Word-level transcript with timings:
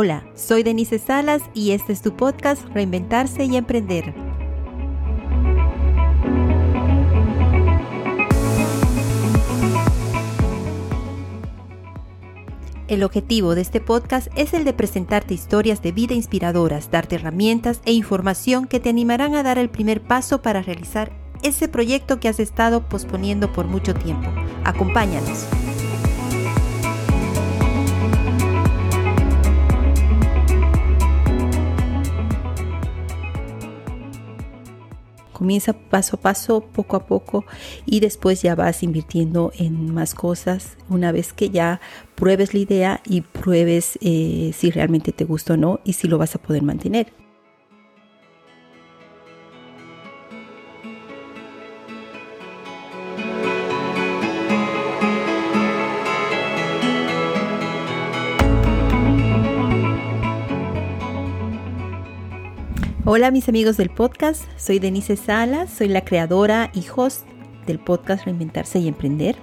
Hola, 0.00 0.22
soy 0.36 0.62
Denise 0.62 1.00
Salas 1.00 1.42
y 1.54 1.72
este 1.72 1.92
es 1.92 2.02
tu 2.02 2.14
podcast 2.14 2.64
Reinventarse 2.72 3.46
y 3.46 3.56
Emprender. 3.56 4.14
El 12.86 13.02
objetivo 13.02 13.56
de 13.56 13.62
este 13.62 13.80
podcast 13.80 14.28
es 14.36 14.54
el 14.54 14.62
de 14.62 14.72
presentarte 14.72 15.34
historias 15.34 15.82
de 15.82 15.90
vida 15.90 16.14
inspiradoras, 16.14 16.92
darte 16.92 17.16
herramientas 17.16 17.80
e 17.84 17.90
información 17.90 18.68
que 18.68 18.78
te 18.78 18.90
animarán 18.90 19.34
a 19.34 19.42
dar 19.42 19.58
el 19.58 19.68
primer 19.68 20.00
paso 20.00 20.42
para 20.42 20.62
realizar 20.62 21.10
ese 21.42 21.66
proyecto 21.66 22.20
que 22.20 22.28
has 22.28 22.38
estado 22.38 22.88
posponiendo 22.88 23.52
por 23.52 23.66
mucho 23.66 23.94
tiempo. 23.94 24.30
Acompáñanos. 24.62 25.48
Comienza 35.38 35.72
paso 35.72 36.16
a 36.16 36.20
paso, 36.20 36.62
poco 36.62 36.96
a 36.96 37.06
poco 37.06 37.44
y 37.86 38.00
después 38.00 38.42
ya 38.42 38.56
vas 38.56 38.82
invirtiendo 38.82 39.52
en 39.56 39.94
más 39.94 40.16
cosas 40.16 40.76
una 40.88 41.12
vez 41.12 41.32
que 41.32 41.50
ya 41.50 41.80
pruebes 42.16 42.54
la 42.54 42.60
idea 42.60 43.00
y 43.06 43.20
pruebes 43.20 44.00
eh, 44.02 44.50
si 44.52 44.72
realmente 44.72 45.12
te 45.12 45.24
gusta 45.24 45.54
o 45.54 45.56
no 45.56 45.78
y 45.84 45.92
si 45.92 46.08
lo 46.08 46.18
vas 46.18 46.34
a 46.34 46.42
poder 46.42 46.62
mantener. 46.62 47.27
Hola 63.10 63.30
mis 63.30 63.48
amigos 63.48 63.78
del 63.78 63.88
podcast, 63.88 64.42
soy 64.58 64.80
Denise 64.80 65.16
Salas, 65.16 65.72
soy 65.72 65.88
la 65.88 66.04
creadora 66.04 66.70
y 66.74 66.84
host 66.94 67.26
del 67.66 67.78
podcast 67.78 68.26
Reinventarse 68.26 68.80
y 68.80 68.86
Emprender. 68.86 69.34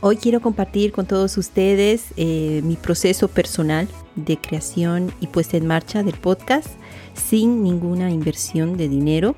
Hoy 0.00 0.16
quiero 0.16 0.40
compartir 0.40 0.90
con 0.90 1.04
todos 1.04 1.36
ustedes 1.36 2.14
eh, 2.16 2.62
mi 2.64 2.76
proceso 2.76 3.28
personal 3.28 3.88
de 4.14 4.38
creación 4.38 5.12
y 5.20 5.26
puesta 5.26 5.58
en 5.58 5.66
marcha 5.66 6.02
del 6.02 6.14
podcast 6.14 6.68
sin 7.12 7.62
ninguna 7.62 8.10
inversión 8.10 8.78
de 8.78 8.88
dinero. 8.88 9.36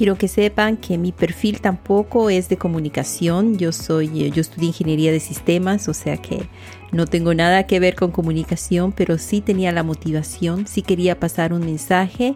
Quiero 0.00 0.16
que 0.16 0.28
sepan 0.28 0.78
que 0.78 0.96
mi 0.96 1.12
perfil 1.12 1.60
tampoco 1.60 2.30
es 2.30 2.48
de 2.48 2.56
comunicación. 2.56 3.58
Yo 3.58 3.70
soy, 3.70 4.22
eh, 4.22 4.30
yo 4.30 4.40
estudié 4.40 4.68
ingeniería 4.68 5.12
de 5.12 5.20
sistemas, 5.20 5.90
o 5.90 5.92
sea 5.92 6.16
que 6.16 6.48
no 6.90 7.04
tengo 7.04 7.34
nada 7.34 7.66
que 7.66 7.80
ver 7.80 7.96
con 7.96 8.10
comunicación, 8.10 8.92
pero 8.92 9.18
sí 9.18 9.42
tenía 9.42 9.72
la 9.72 9.82
motivación, 9.82 10.66
sí 10.66 10.80
quería 10.80 11.20
pasar 11.20 11.52
un 11.52 11.66
mensaje 11.66 12.34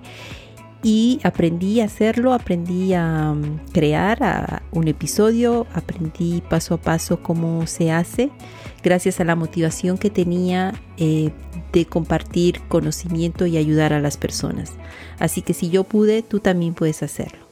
y 0.83 1.21
aprendí 1.23 1.81
a 1.81 1.87
hacerlo, 1.87 2.34
aprendí 2.34 2.93
a 2.93 3.31
um, 3.33 3.59
crear 3.73 4.62
un 4.71 4.87
episodio, 4.87 5.67
aprendí 5.73 6.43
paso 6.43 6.75
a 6.75 6.77
paso 6.77 7.23
cómo 7.23 7.67
se 7.67 7.91
hace, 7.91 8.28
gracias 8.83 9.21
a 9.21 9.25
la 9.25 9.37
motivación 9.37 9.97
que 9.97 10.11
tenía 10.11 10.75
eh, 10.99 11.31
de 11.73 11.87
compartir 11.87 12.61
conocimiento 12.69 13.47
y 13.47 13.56
ayudar 13.56 13.95
a 13.95 14.01
las 14.01 14.19
personas. 14.19 14.75
Así 15.19 15.41
que 15.41 15.55
si 15.55 15.71
yo 15.71 15.84
pude, 15.84 16.21
tú 16.21 16.41
también 16.41 16.75
puedes 16.75 17.03
hacerlo. 17.03 17.44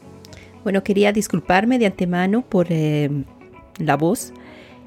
Bueno, 0.62 0.82
quería 0.84 1.12
disculparme 1.12 1.78
de 1.78 1.86
antemano 1.86 2.42
por 2.42 2.68
eh, 2.70 3.10
la 3.78 3.96
voz. 3.96 4.32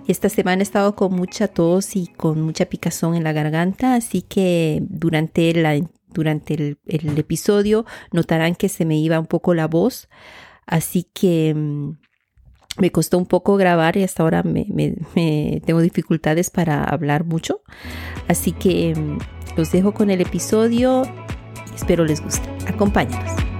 Esta 0.07 0.29
semana 0.29 0.61
he 0.61 0.63
estado 0.63 0.95
con 0.95 1.13
mucha 1.13 1.47
tos 1.47 1.95
y 1.95 2.07
con 2.07 2.41
mucha 2.41 2.65
picazón 2.65 3.15
en 3.15 3.23
la 3.23 3.33
garganta, 3.33 3.95
así 3.95 4.21
que 4.21 4.83
durante, 4.87 5.53
la, 5.53 5.79
durante 6.09 6.53
el, 6.53 7.17
episodio 7.17 7.85
notarán 8.11 8.55
que 8.55 8.69
se 8.69 8.85
me 8.85 8.97
iba 8.97 9.19
un 9.19 9.25
poco 9.25 9.55
la 9.55 9.67
voz, 9.67 10.07
así 10.67 11.07
que 11.11 11.55
mm, 11.55 11.97
me 12.77 12.91
costó 12.91 13.17
un 13.17 13.25
poco 13.25 13.55
grabar 13.55 13.97
y 13.97 14.03
hasta 14.03 14.21
ahora 14.21 14.43
me, 14.43 14.65
tengo 15.65 15.81
dificultades 15.81 16.51
para 16.51 16.83
hablar 16.83 17.23
mucho, 17.23 17.61
así 18.27 18.51
que 18.51 18.93
mm, 18.95 19.57
los 19.57 19.71
dejo 19.71 19.95
con 19.95 20.11
el 20.11 20.21
episodio 20.21 21.01
espero 21.75 22.05
les 22.05 22.21
guste. 22.21 22.47
Acompáñanos. 22.67 23.54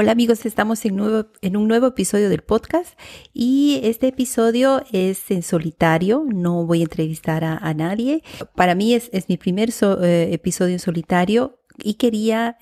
Hola 0.00 0.12
amigos, 0.12 0.46
estamos 0.46 0.86
en, 0.86 0.98
un 0.98 1.68
nuevo 1.68 1.86
episodio 1.86 2.30
del 2.30 2.40
podcast 2.40 2.98
y 3.34 3.80
este 3.82 4.08
episodio 4.08 4.82
es 4.92 5.30
en 5.30 5.42
solitario, 5.42 6.24
no 6.26 6.64
voy 6.64 6.80
a 6.80 6.84
entrevistar 6.84 7.44
a, 7.44 7.74
nadie. 7.74 8.22
Para 8.54 8.74
mí 8.74 8.94
es, 8.94 9.10
mi 9.28 9.36
primer 9.36 9.68
eh, 9.68 10.30
episodio 10.32 10.72
en 10.72 10.78
solitario 10.78 11.60
y 11.76 11.94
quería 11.94 12.56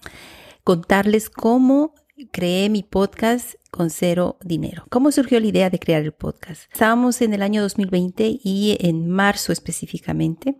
contarles 0.64 1.30
cómo 1.30 1.94
creé 2.32 2.70
mi 2.70 2.82
podcast 2.82 3.54
con 3.70 3.90
cero 3.90 4.38
dinero. 4.42 4.86
¿Cómo 4.90 5.12
surgió 5.12 5.38
la 5.38 5.46
idea 5.46 5.70
de 5.70 5.78
crear 5.78 6.02
el 6.02 6.10
podcast? 6.10 6.62
Estábamos 6.72 7.22
en 7.22 7.34
el 7.34 7.42
año 7.42 7.62
2020 7.62 8.40
y 8.42 8.78
en 8.80 9.08
marzo 9.08 9.52
específicamente 9.52 10.56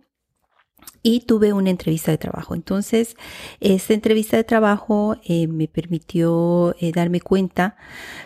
y 1.03 1.21
tuve 1.21 1.53
una 1.53 1.69
entrevista 1.69 2.11
de 2.11 2.17
trabajo. 2.17 2.55
Entonces, 2.55 3.15
esta 3.59 3.93
entrevista 3.93 4.37
de 4.37 4.43
trabajo 4.43 5.17
eh, 5.23 5.47
me 5.47 5.67
permitió 5.67 6.75
eh, 6.79 6.91
darme 6.91 7.21
cuenta 7.21 7.75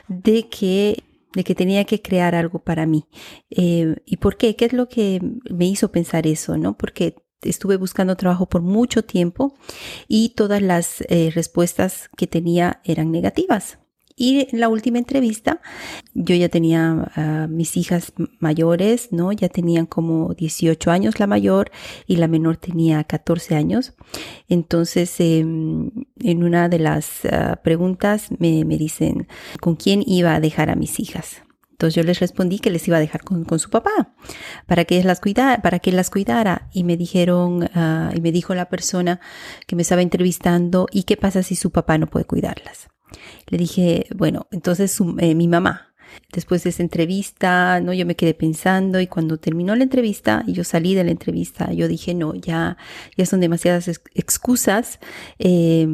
de 0.07 0.49
que 0.49 1.03
de 1.33 1.43
que 1.43 1.55
tenía 1.55 1.83
que 1.85 1.99
crear 1.99 2.35
algo 2.35 2.59
para 2.59 2.85
mí. 2.85 3.05
Eh, 3.49 3.95
¿Y 4.05 4.17
por 4.17 4.37
qué? 4.37 4.55
¿Qué 4.55 4.65
es 4.65 4.73
lo 4.73 4.87
que 4.87 5.19
me 5.49 5.65
hizo 5.65 5.91
pensar 5.91 6.27
eso? 6.27 6.59
¿No? 6.59 6.77
Porque 6.77 7.15
estuve 7.41 7.75
buscando 7.75 8.15
trabajo 8.15 8.47
por 8.47 8.61
mucho 8.61 9.03
tiempo 9.03 9.55
y 10.07 10.29
todas 10.35 10.61
las 10.61 11.03
respuestas 11.33 12.09
que 12.15 12.27
tenía 12.27 12.81
eran 12.85 13.11
negativas. 13.11 13.79
Y 14.15 14.47
en 14.51 14.59
la 14.59 14.69
última 14.69 14.99
entrevista, 14.99 15.61
yo 16.13 16.35
ya 16.35 16.49
tenía 16.49 17.47
mis 17.49 17.77
hijas 17.77 18.13
mayores, 18.39 19.09
¿no? 19.11 19.31
Ya 19.31 19.49
tenían 19.49 19.85
como 19.85 20.33
18 20.33 20.91
años 20.91 21.19
la 21.19 21.27
mayor 21.27 21.71
y 22.05 22.17
la 22.17 22.27
menor 22.27 22.57
tenía 22.57 23.03
14 23.03 23.55
años. 23.55 23.93
Entonces, 24.47 25.19
eh, 25.19 25.39
en 25.39 26.43
una 26.43 26.69
de 26.69 26.79
las 26.79 27.25
uh, 27.25 27.55
preguntas 27.63 28.29
me, 28.39 28.63
dicen, 28.63 29.27
¿con 29.59 29.75
quién 29.75 30.03
iba 30.05 30.35
a 30.35 30.39
dejar 30.39 30.69
a 30.69 30.75
mis 30.75 30.99
hijas? 30.99 31.41
Entonces 31.71 31.95
yo 31.95 32.03
les 32.03 32.19
respondí 32.19 32.59
que 32.59 32.69
les 32.69 32.87
iba 32.87 32.97
a 32.97 32.99
dejar 32.99 33.23
con, 33.23 33.43
con 33.43 33.59
su 33.59 33.69
papá 33.69 34.13
para 34.67 34.85
que 34.85 35.03
las 35.03 35.19
cuidara, 35.19 35.61
para 35.61 35.79
que 35.79 35.91
las 35.91 36.09
cuidara. 36.09 36.69
Y 36.71 36.83
me 36.83 36.97
dijeron, 36.97 37.63
uh, 37.63 38.15
y 38.15 38.21
me 38.21 38.31
dijo 38.31 38.53
la 38.55 38.69
persona 38.69 39.19
que 39.67 39.75
me 39.75 39.81
estaba 39.81 40.01
entrevistando, 40.01 40.87
¿y 40.91 41.03
qué 41.03 41.17
pasa 41.17 41.43
si 41.43 41.55
su 41.55 41.71
papá 41.71 41.97
no 41.97 42.07
puede 42.07 42.25
cuidarlas? 42.25 42.92
Le 43.47 43.57
dije, 43.57 44.05
bueno, 44.15 44.47
entonces 44.51 44.99
eh, 45.19 45.35
mi 45.35 45.47
mamá. 45.47 45.89
Después 46.31 46.63
de 46.63 46.69
esa 46.69 46.83
entrevista, 46.83 47.79
no, 47.81 47.91
yo 47.91 48.05
me 48.05 48.15
quedé 48.15 48.35
pensando 48.35 48.99
y 48.99 49.07
cuando 49.07 49.37
terminó 49.37 49.75
la 49.75 49.83
entrevista 49.83 50.43
y 50.45 50.53
yo 50.53 50.63
salí 50.63 50.93
de 50.93 51.03
la 51.03 51.09
entrevista, 51.09 51.73
yo 51.73 51.87
dije, 51.87 52.13
no, 52.13 52.35
ya, 52.35 52.77
ya 53.17 53.25
son 53.25 53.39
demasiadas 53.39 53.87
excusas. 54.13 54.99
Eh, 55.39 55.87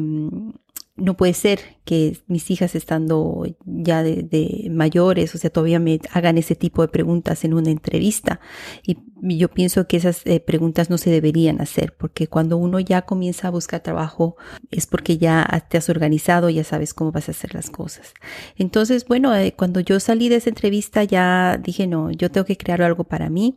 no 1.00 1.16
puede 1.16 1.34
ser 1.34 1.60
que 1.84 2.18
mis 2.28 2.50
hijas 2.50 2.74
estando 2.74 3.44
ya 3.64 4.02
de, 4.02 4.68
mayores, 4.70 5.34
o 5.34 5.38
sea, 5.38 5.50
todavía 5.50 5.80
me 5.80 5.98
hagan 6.12 6.38
ese 6.38 6.54
tipo 6.54 6.82
de 6.82 6.88
preguntas 6.88 7.44
en 7.44 7.54
una 7.54 7.70
entrevista. 7.70 8.40
Y 8.82 8.98
yo 9.38 9.48
pienso 9.48 9.88
que 9.88 9.96
esas 9.96 10.24
eh, 10.26 10.40
preguntas 10.40 10.90
no 10.90 10.98
se 10.98 11.10
deberían 11.10 11.60
hacer, 11.60 11.94
porque 11.98 12.28
cuando 12.28 12.58
uno 12.58 12.78
ya 12.78 13.02
comienza 13.02 13.48
a 13.48 13.50
buscar 13.50 13.80
trabajo 13.80 14.36
es 14.70 14.86
porque 14.86 15.18
ya 15.18 15.66
te 15.68 15.78
has 15.78 15.88
organizado, 15.88 16.48
ya 16.50 16.64
sabes 16.64 16.94
cómo 16.94 17.12
vas 17.12 17.28
a 17.28 17.32
hacer 17.32 17.54
las 17.54 17.70
cosas. 17.70 18.14
Entonces, 18.56 19.06
bueno, 19.06 19.34
eh, 19.34 19.54
cuando 19.56 19.80
yo 19.80 19.98
salí 20.00 20.28
de 20.28 20.36
esa 20.36 20.50
entrevista 20.50 21.02
ya 21.02 21.58
dije, 21.60 21.86
no, 21.86 22.10
yo 22.10 22.30
tengo 22.30 22.44
que 22.44 22.56
crear 22.56 22.82
algo 22.82 23.04
para 23.04 23.30
mí. 23.30 23.56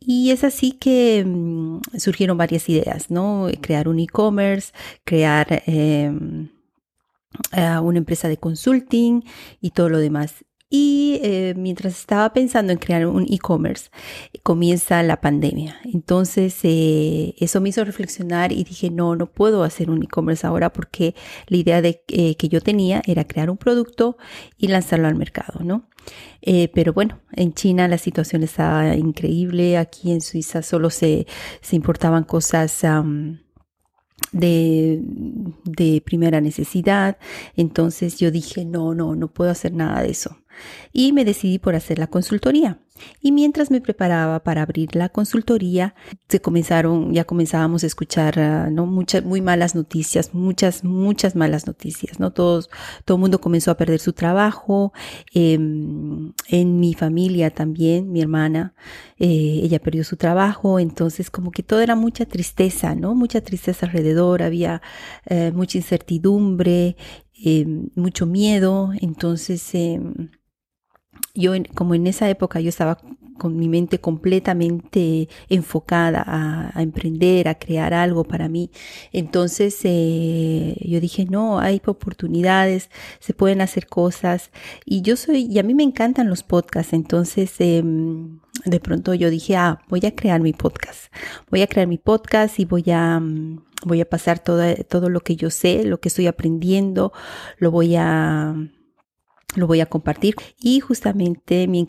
Y 0.00 0.30
es 0.30 0.44
así 0.44 0.72
que 0.72 1.24
mm, 1.26 1.82
surgieron 1.98 2.38
varias 2.38 2.68
ideas, 2.68 3.10
¿no? 3.10 3.48
Crear 3.60 3.86
un 3.86 4.00
e-commerce, 4.00 4.72
crear... 5.04 5.62
Una 7.82 7.98
empresa 7.98 8.28
de 8.28 8.36
consulting 8.36 9.22
y 9.60 9.70
todo 9.70 9.88
lo 9.88 9.98
demás. 9.98 10.44
Y 10.72 11.18
eh, 11.24 11.54
mientras 11.56 11.98
estaba 11.98 12.32
pensando 12.32 12.72
en 12.72 12.78
crear 12.78 13.04
un 13.04 13.26
e-commerce, 13.28 13.90
comienza 14.44 15.02
la 15.02 15.20
pandemia. 15.20 15.80
Entonces, 15.92 16.56
eh, 16.62 17.34
eso 17.38 17.60
me 17.60 17.70
hizo 17.70 17.84
reflexionar 17.84 18.52
y 18.52 18.62
dije, 18.62 18.88
no, 18.88 19.16
no 19.16 19.26
puedo 19.26 19.64
hacer 19.64 19.90
un 19.90 20.04
e-commerce 20.04 20.46
ahora 20.46 20.72
porque 20.72 21.16
la 21.48 21.56
idea 21.56 21.82
de, 21.82 22.04
eh, 22.06 22.36
que 22.36 22.48
yo 22.48 22.60
tenía 22.60 23.02
era 23.04 23.26
crear 23.26 23.50
un 23.50 23.56
producto 23.56 24.16
y 24.58 24.68
lanzarlo 24.68 25.08
al 25.08 25.16
mercado, 25.16 25.60
¿no? 25.64 25.88
pero 26.72 26.94
bueno, 26.94 27.20
en 27.32 27.52
China 27.52 27.86
la 27.86 27.98
situación 27.98 28.42
estaba 28.42 28.96
increíble. 28.96 29.76
Aquí 29.76 30.10
en 30.10 30.22
Suiza 30.22 30.62
solo 30.62 30.88
se, 30.88 31.26
se 31.60 31.76
importaban 31.76 32.24
cosas 32.24 32.82
de, 34.32 35.00
de 35.64 36.02
primera 36.04 36.40
necesidad. 36.40 37.18
Entonces 37.56 38.18
yo 38.18 38.30
dije, 38.30 38.64
no, 38.64 38.94
no, 38.94 39.14
no 39.16 39.28
puedo 39.28 39.50
hacer 39.50 39.72
nada 39.72 40.02
de 40.02 40.10
eso. 40.10 40.36
Y 40.92 41.12
me 41.12 41.24
decidí 41.24 41.58
por 41.58 41.74
hacer 41.74 41.98
la 41.98 42.08
consultoría. 42.08 42.78
Y 43.20 43.32
mientras 43.32 43.70
me 43.70 43.80
preparaba 43.80 44.40
para 44.42 44.62
abrir 44.62 44.94
la 44.96 45.08
consultoría, 45.08 45.94
se 46.28 46.40
comenzaron, 46.40 47.12
ya 47.12 47.24
comenzábamos 47.24 47.84
a 47.84 47.86
escuchar, 47.86 48.38
ah, 48.38 48.68
¿no? 48.70 48.86
Muchas, 48.86 49.24
muy 49.24 49.40
malas 49.40 49.74
noticias, 49.74 50.34
muchas, 50.34 50.84
muchas 50.84 51.36
malas 51.36 51.66
noticias, 51.66 52.20
¿no? 52.20 52.32
Todos, 52.32 52.70
todo 53.04 53.16
el 53.16 53.20
mundo 53.20 53.40
comenzó 53.40 53.70
a 53.70 53.76
perder 53.76 54.00
su 54.00 54.12
trabajo. 54.12 54.92
Em, 55.32 56.32
en 56.48 56.80
mi 56.80 56.94
familia 56.94 57.50
también, 57.50 58.10
mi 58.12 58.20
hermana, 58.20 58.74
eh, 59.18 59.60
ella 59.62 59.78
perdió 59.80 60.04
su 60.04 60.16
trabajo. 60.16 60.78
Entonces, 60.78 61.30
como 61.30 61.50
que 61.50 61.62
todo 61.62 61.80
era 61.80 61.96
mucha 61.96 62.26
tristeza, 62.26 62.94
¿no? 62.94 63.14
Mucha 63.14 63.40
tristeza 63.40 63.86
alrededor, 63.86 64.42
había 64.42 64.82
eh, 65.26 65.52
mucha 65.52 65.78
incertidumbre, 65.78 66.96
em, 67.44 67.88
mucho 67.94 68.26
miedo. 68.26 68.92
Entonces, 69.00 69.74
em, 69.74 70.28
yo 71.34 71.52
como 71.74 71.94
en 71.94 72.06
esa 72.06 72.28
época 72.28 72.60
yo 72.60 72.68
estaba 72.68 72.98
con 73.40 73.56
mi 73.56 73.68
mente 73.68 73.98
completamente 73.98 75.28
enfocada 75.48 76.22
a, 76.26 76.82
emprender, 76.82 77.48
a 77.48 77.58
crear 77.58 77.94
algo 77.94 78.22
para 78.24 78.48
mí. 78.48 78.70
Entonces 79.12 79.78
eh, 79.84 80.76
yo 80.80 81.00
dije, 81.00 81.24
no, 81.24 81.58
hay 81.58 81.80
oportunidades, 81.86 82.90
se 83.18 83.32
pueden 83.32 83.62
hacer 83.62 83.86
cosas. 83.86 84.50
Y 84.84 85.00
yo 85.00 85.16
soy, 85.16 85.46
y 85.50 85.58
a 85.58 85.62
mí 85.62 85.74
me 85.74 85.82
encantan 85.82 86.28
los 86.28 86.42
podcasts. 86.42 86.92
Entonces 86.92 87.54
em, 87.60 88.40
de 88.66 88.78
pronto 88.78 89.14
yo 89.14 89.30
dije, 89.30 89.56
ah, 89.56 89.80
voy 89.88 90.04
a 90.04 90.14
crear 90.14 90.40
mi 90.42 90.52
podcast. 90.52 91.12
Voy 91.50 91.62
a 91.62 91.66
crear 91.66 91.88
mi 91.88 91.98
podcast 91.98 92.60
y 92.60 92.66
voy 92.66 92.84
a... 92.90 93.18
Mm, 93.18 93.64
voy 93.86 94.02
a 94.02 94.04
pasar 94.04 94.40
todo, 94.40 94.62
todo 94.90 95.08
lo 95.08 95.20
que 95.20 95.36
yo 95.36 95.48
sé, 95.48 95.84
lo 95.84 96.00
que 96.00 96.08
estoy 96.08 96.26
aprendiendo, 96.26 97.14
lo 97.56 97.70
voy 97.70 97.96
a 97.96 98.54
lo 99.56 99.66
voy 99.66 99.80
a 99.80 99.86
compartir. 99.86 100.34
Y 100.58 100.80
justamente 100.80 101.66
mi, 101.66 101.88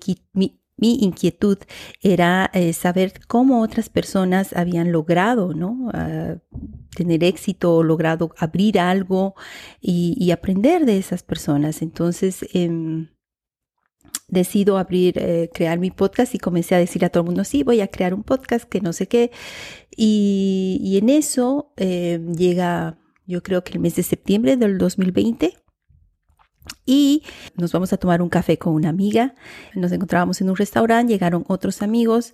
inquietud 0.77 1.57
era 2.01 2.49
eh, 2.53 2.73
saber 2.73 3.13
cómo 3.27 3.61
otras 3.61 3.89
personas 3.89 4.53
habían 4.53 4.91
logrado, 4.91 5.53
¿no? 5.53 5.89
Ah, 5.93 6.37
tener 6.95 7.23
éxito, 7.23 7.83
logrado 7.83 8.33
abrir 8.37 8.79
algo 8.79 9.35
y, 9.79 10.31
aprender 10.31 10.85
de 10.85 10.97
esas 10.97 11.23
personas. 11.23 11.81
Entonces, 11.81 12.45
em, 12.53 13.09
decido 14.27 14.77
abrir, 14.77 15.17
eh, 15.17 15.49
crear 15.53 15.77
mi 15.79 15.91
podcast 15.91 16.33
y 16.35 16.39
comencé 16.39 16.75
a 16.75 16.79
decir 16.79 17.05
a 17.05 17.09
todo 17.09 17.21
el 17.21 17.27
mundo, 17.27 17.43
sí, 17.43 17.63
voy 17.63 17.81
a 17.81 17.87
crear 17.87 18.13
un 18.13 18.23
podcast 18.23 18.65
que 18.65 18.81
no 18.81 18.93
sé 18.93 19.07
qué. 19.07 19.31
Y, 19.95 20.97
en 21.01 21.09
eso 21.09 21.73
em, 21.77 22.33
llega, 22.35 22.97
yo 23.27 23.43
creo 23.43 23.63
que 23.63 23.73
el 23.73 23.79
mes 23.79 23.95
de 23.95 24.03
septiembre 24.03 24.57
del 24.57 24.77
2020 24.77 25.60
y 26.85 27.23
nos 27.55 27.71
vamos 27.71 27.93
a 27.93 27.97
tomar 27.97 28.21
un 28.21 28.29
café 28.29 28.57
con 28.57 28.73
una 28.73 28.89
amiga. 28.89 29.35
Nos 29.73 29.91
encontrábamos 29.91 30.41
en 30.41 30.49
un 30.49 30.55
restaurante, 30.55 31.13
llegaron 31.13 31.45
otros 31.47 31.81
amigos 31.81 32.33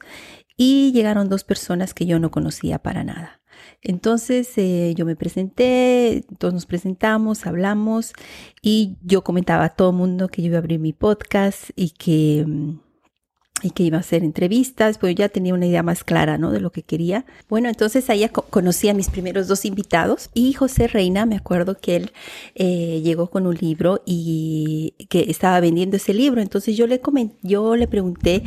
y 0.58 0.92
llegaron 0.92 1.30
dos 1.30 1.44
personas 1.44 1.94
que 1.94 2.06
yo 2.06 2.20
no 2.20 2.32
conocía 2.32 2.80
para 2.80 3.04
nada. 3.04 3.42
Entonces 3.82 4.52
eh, 4.58 4.94
yo 4.96 5.06
me 5.06 5.16
presenté, 5.16 6.26
todos 6.40 6.54
nos 6.54 6.66
presentamos, 6.66 7.46
hablamos 7.46 8.14
y 8.62 8.98
yo 9.02 9.24
comentaba 9.24 9.66
a 9.66 9.70
todo 9.70 9.92
el 9.92 9.98
mundo 9.98 10.28
que 10.30 10.42
yo 10.42 10.48
iba 10.48 10.58
a 10.58 10.60
abrir 10.60 10.80
mi 10.80 10.94
podcast 10.94 11.70
y 11.76 11.92
que 11.92 12.44
mm, 12.46 12.80
y 13.64 13.72
que 13.72 13.84
iba 13.84 13.98
a 13.98 14.02
hacer 14.02 14.24
entrevistas, 14.24 14.98
pues 14.98 15.16
ya 15.16 15.30
tenía 15.30 15.54
una 15.54 15.66
idea 15.66 15.84
más 15.84 16.04
clara, 16.04 16.38
¿no? 16.38 16.52
De 16.52 16.60
lo 16.60 16.72
que 16.72 16.84
quería. 16.84 17.26
Bueno, 17.50 17.70
entonces 17.70 18.10
ahí 18.10 18.28
conocí 18.50 18.90
a 18.90 18.94
mis 18.94 19.10
primeros 19.10 19.48
dos 19.48 19.66
invitados 19.66 20.30
y 20.34 20.54
José 20.54 20.88
Reina, 20.88 21.26
me 21.26 21.36
acuerdo 21.36 21.78
que 21.80 21.96
él 21.96 22.12
eh, 22.56 23.02
llegó 23.04 23.28
con 23.28 23.48
un 23.48 23.56
libro 23.56 24.02
y 24.06 24.94
que 25.10 25.26
estaba 25.30 25.60
vendiendo 25.60 25.98
ese 25.98 26.14
libro, 26.14 26.42
entonces 26.42 26.78
yo 26.78 26.88
le 26.88 27.02
yo 27.42 27.76
le 27.76 27.88
pregunté 27.88 28.44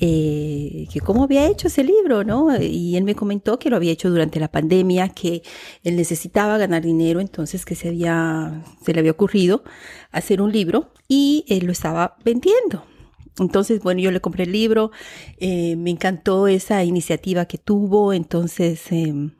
eh, 0.00 0.86
que 0.92 1.00
cómo 1.00 1.24
había 1.24 1.46
hecho 1.46 1.68
ese 1.68 1.82
libro, 1.82 2.24
¿no? 2.24 2.56
Y 2.60 2.96
él 2.96 3.04
me 3.04 3.14
comentó 3.14 3.58
que 3.58 3.70
lo 3.70 3.76
había 3.76 3.92
hecho 3.92 4.10
durante 4.10 4.38
la 4.38 4.48
pandemia, 4.48 5.08
que 5.08 5.42
él 5.82 5.96
necesitaba 5.96 6.58
ganar 6.58 6.82
dinero, 6.82 7.20
entonces 7.20 7.64
que 7.64 7.74
se 7.74 7.88
había, 7.88 8.62
se 8.84 8.92
le 8.92 9.00
había 9.00 9.12
ocurrido 9.12 9.64
hacer 10.10 10.42
un 10.42 10.52
libro 10.52 10.90
y 11.08 11.44
él 11.48 11.66
lo 11.66 11.72
estaba 11.72 12.16
vendiendo. 12.24 12.91
Entonces, 13.38 13.82
bueno, 13.82 14.00
yo 14.00 14.10
le 14.10 14.20
compré 14.20 14.44
el 14.44 14.52
libro, 14.52 14.90
eh, 15.38 15.76
me 15.76 15.90
encantó 15.90 16.48
esa 16.48 16.84
iniciativa 16.84 17.46
que 17.46 17.58
tuvo, 17.58 18.12
entonces 18.12 18.92
em, 18.92 19.32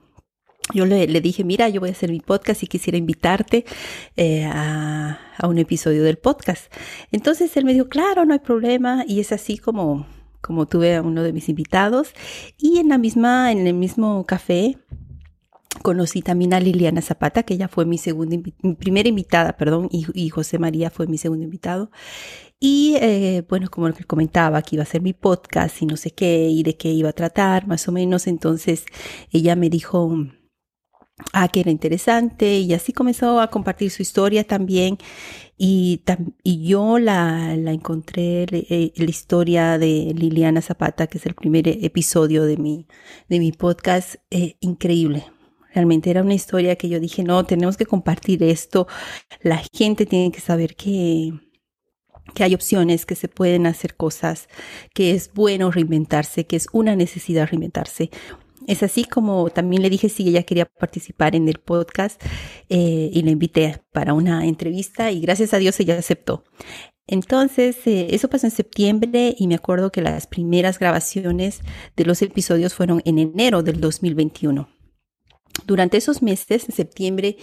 yo 0.73 0.87
le, 0.87 1.07
dije, 1.21 1.45
mira, 1.45 1.69
yo 1.69 1.81
voy 1.81 1.91
a 1.91 1.93
hacer 1.93 2.11
mi 2.11 2.21
podcast 2.21 2.63
y 2.63 2.67
quisiera 2.67 2.97
invitarte 2.97 3.65
eh, 4.17 4.45
a, 4.45 5.19
un 5.45 5.59
episodio 5.59 6.05
del 6.05 6.19
podcast. 6.19 6.73
Entonces 7.11 7.57
él 7.57 7.65
me 7.65 7.75
dijo, 7.75 7.89
claro, 7.89 8.25
no 8.25 8.33
hay 8.33 8.39
problema, 8.39 9.05
y 9.07 9.21
es 9.21 9.33
así 9.33 9.59
como, 9.59 10.07
como 10.41 10.67
tuve 10.67 10.97
a 10.97 11.03
uno 11.03 11.23
de 11.23 11.33
mis 11.33 11.49
invitados, 11.49 12.15
y 12.57 12.79
en 12.79 12.89
la 12.89 12.99
misma, 12.99 13.53
en 13.53 13.67
el 13.67 13.75
mismo 13.75 14.25
café, 14.25 14.79
Conocí 15.81 16.21
también 16.21 16.53
a 16.53 16.61
Liliana 16.61 17.01
Zapata, 17.01 17.43
que 17.43 17.55
ella 17.55 17.67
fue 17.67 17.87
mi 17.87 17.97
segunda, 17.97 18.37
mi 18.37 18.75
primera 18.75 19.09
invitada, 19.09 19.57
perdón, 19.57 19.89
y, 19.91 20.07
y, 20.15 20.29
José 20.29 20.59
María 20.59 20.91
fue 20.91 21.07
mi 21.07 21.17
segundo 21.17 21.45
invitado. 21.45 21.91
Y 22.65 22.95
eh, 23.01 23.45
bueno, 23.49 23.69
como 23.69 23.89
lo 23.89 23.95
que 23.95 24.05
comentaba, 24.05 24.63
que 24.63 24.77
iba 24.77 24.85
a 24.85 24.87
ser 24.87 25.03
mi 25.03 25.13
podcast 25.15 25.83
y 25.83 25.87
no 25.87 25.97
sé 25.97 26.13
qué, 26.13 26.49
y 26.49 26.63
de 26.63 26.77
qué 26.77 26.93
iba 26.93 27.09
a 27.09 27.13
tratar, 27.13 27.67
más 27.67 27.89
o 27.89 27.93
menos. 27.93 28.29
Entonces 28.29 28.85
ella 29.33 29.57
me 29.57 29.69
dijo, 29.69 30.17
ah, 31.33 31.49
que 31.49 31.59
era 31.59 31.73
interesante, 31.73 32.61
y 32.61 32.73
así 32.73 32.93
comenzó 32.93 33.41
a 33.41 33.51
compartir 33.51 33.91
su 33.91 34.03
historia 34.03 34.45
también. 34.45 34.97
Y, 35.59 36.03
y 36.45 36.65
yo 36.65 37.01
la, 37.01 37.57
la 37.57 37.73
encontré, 37.73 38.45
eh, 38.53 38.93
la 38.95 39.11
historia 39.11 39.77
de 39.77 40.15
Liliana 40.17 40.63
Zapata, 40.63 41.09
que 41.09 41.19
es 41.19 41.27
el 41.27 41.35
primer 41.35 41.67
episodio 41.67 42.45
de 42.45 42.59
mi, 42.59 42.87
de 43.29 43.41
mi 43.41 43.51
podcast, 43.51 44.17
eh, 44.31 44.57
increíble. 44.61 45.25
Realmente 45.75 46.11
era 46.11 46.23
una 46.23 46.35
historia 46.35 46.77
que 46.77 46.89
yo 46.89 47.01
dije, 47.01 47.25
no, 47.25 47.45
tenemos 47.45 47.77
que 47.77 47.87
compartir 47.87 48.45
esto. 48.45 48.87
La 49.43 49.61
gente 49.73 50.07
tiene 50.07 50.31
que 50.31 50.41
saber 50.41 50.77
que 50.77 51.33
que 52.35 52.45
hay 52.45 52.55
opciones, 52.55 53.07
que 53.07 53.15
se 53.15 53.29
pueden 53.29 53.67
hacer 53.67 53.97
cosas, 53.97 54.49
que 54.95 55.13
es 55.13 55.33
bueno 55.35 55.71
reinventarse, 55.71 56.47
que 56.47 56.57
es 56.57 56.67
una 56.73 56.97
necesidad 56.97 57.49
reinventarse. 57.49 58.11
Es 58.67 58.83
así 58.83 59.05
como 59.05 59.51
también 59.51 59.83
le 59.83 59.91
dije 59.91 60.09
si 60.09 60.29
ella 60.29 60.45
quería 60.45 60.67
participar 60.67 61.35
en 61.35 61.49
el 61.49 61.59
podcast 61.59 62.23
eh, 62.69 63.11
y 63.13 63.23
la 63.23 63.31
invité 63.31 63.83
para 63.93 64.15
una 64.15 64.47
entrevista 64.47 65.11
y 65.11 65.21
gracias 65.21 65.53
a 65.53 65.59
Dios 65.59 65.79
ella 65.81 65.99
aceptó. 65.99 66.45
Entonces, 67.09 67.77
eh, 67.87 68.09
eso 68.11 68.29
pasó 68.29 68.47
en 68.47 68.53
septiembre 68.53 69.35
y 69.37 69.49
me 69.49 69.57
acuerdo 69.57 69.91
que 69.91 70.01
las 70.01 70.27
primeras 70.27 70.79
grabaciones 70.79 71.61
de 71.97 72.05
los 72.05 72.23
episodios 72.23 72.75
fueron 72.75 73.03
en 73.05 73.19
enero 73.19 73.63
del 73.63 73.81
2021. 73.81 74.69
Durante 75.67 75.97
esos 75.97 76.23
meses, 76.23 76.65
en 76.69 76.75
septiembre 76.75 77.37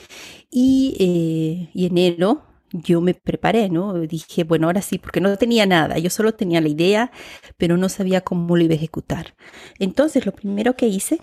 y, 0.50 0.96
eh, 1.00 1.70
y 1.74 1.86
enero, 1.86 2.49
yo 2.72 3.02
me 3.02 3.14
preparé, 3.14 3.70
¿no? 3.70 3.94
Dije, 3.94 4.44
bueno, 4.44 4.68
ahora 4.68 4.82
sí, 4.82 4.98
porque 5.00 5.22
no 5.22 5.36
tenía 5.38 5.66
nada, 5.66 5.98
yo 5.98 6.10
solo 6.10 6.34
tenía 6.34 6.62
la 6.62 6.70
idea, 6.70 7.12
pero 7.58 7.78
no 7.78 7.90
sabía 7.90 8.22
cómo 8.22 8.56
lo 8.56 8.64
iba 8.64 8.74
a 8.74 8.78
ejecutar. 8.78 9.36
Entonces, 9.80 10.26
lo 10.26 10.34
primero 10.34 10.76
que 10.76 10.88
hice 10.88 11.20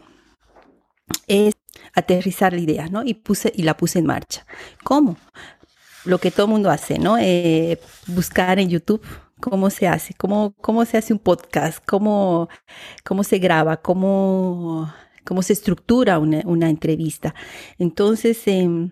es 1.26 1.54
aterrizar 1.94 2.52
la 2.52 2.60
idea, 2.60 2.88
¿no? 2.88 3.02
Y, 3.04 3.14
puse, 3.14 3.52
y 3.54 3.62
la 3.62 3.76
puse 3.76 3.98
en 3.98 4.06
marcha. 4.06 4.46
¿Cómo? 4.84 5.16
Lo 6.04 6.18
que 6.18 6.30
todo 6.30 6.46
mundo 6.46 6.70
hace, 6.70 6.98
¿no? 6.98 7.18
Eh, 7.18 7.80
buscar 8.06 8.58
en 8.58 8.68
YouTube 8.68 9.04
cómo 9.40 9.70
se 9.70 9.86
hace, 9.86 10.14
cómo, 10.14 10.54
cómo 10.60 10.84
se 10.84 10.96
hace 10.96 11.12
un 11.12 11.18
podcast, 11.18 11.84
cómo, 11.84 12.48
cómo 13.04 13.24
se 13.24 13.38
graba, 13.38 13.76
cómo, 13.78 14.92
cómo 15.24 15.42
se 15.42 15.52
estructura 15.52 16.18
una, 16.18 16.42
una 16.44 16.70
entrevista. 16.70 17.34
Entonces, 17.78 18.40
eh, 18.46 18.90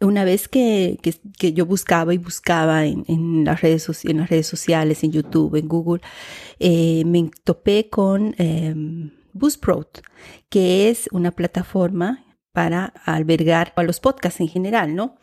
una 0.00 0.24
vez 0.24 0.48
que, 0.48 0.98
yo 1.38 1.66
buscaba 1.66 2.14
y 2.14 2.18
buscaba 2.18 2.84
en, 2.84 3.44
las 3.44 3.60
redes, 3.60 4.04
en 4.04 4.18
las 4.18 4.30
redes 4.30 4.46
sociales, 4.46 5.04
en 5.04 5.12
YouTube, 5.12 5.56
en 5.56 5.68
Google, 5.68 6.02
eh, 6.58 7.04
me 7.04 7.30
topé 7.44 7.88
con 7.88 8.34
eh, 8.38 8.74
que 10.48 10.90
es 10.90 11.08
una 11.12 11.30
plataforma 11.32 12.24
para 12.52 12.86
albergar 13.04 13.72
a 13.76 13.82
los 13.82 14.00
podcasts 14.00 14.40
en 14.40 14.48
general, 14.48 14.94
¿no? 14.94 15.16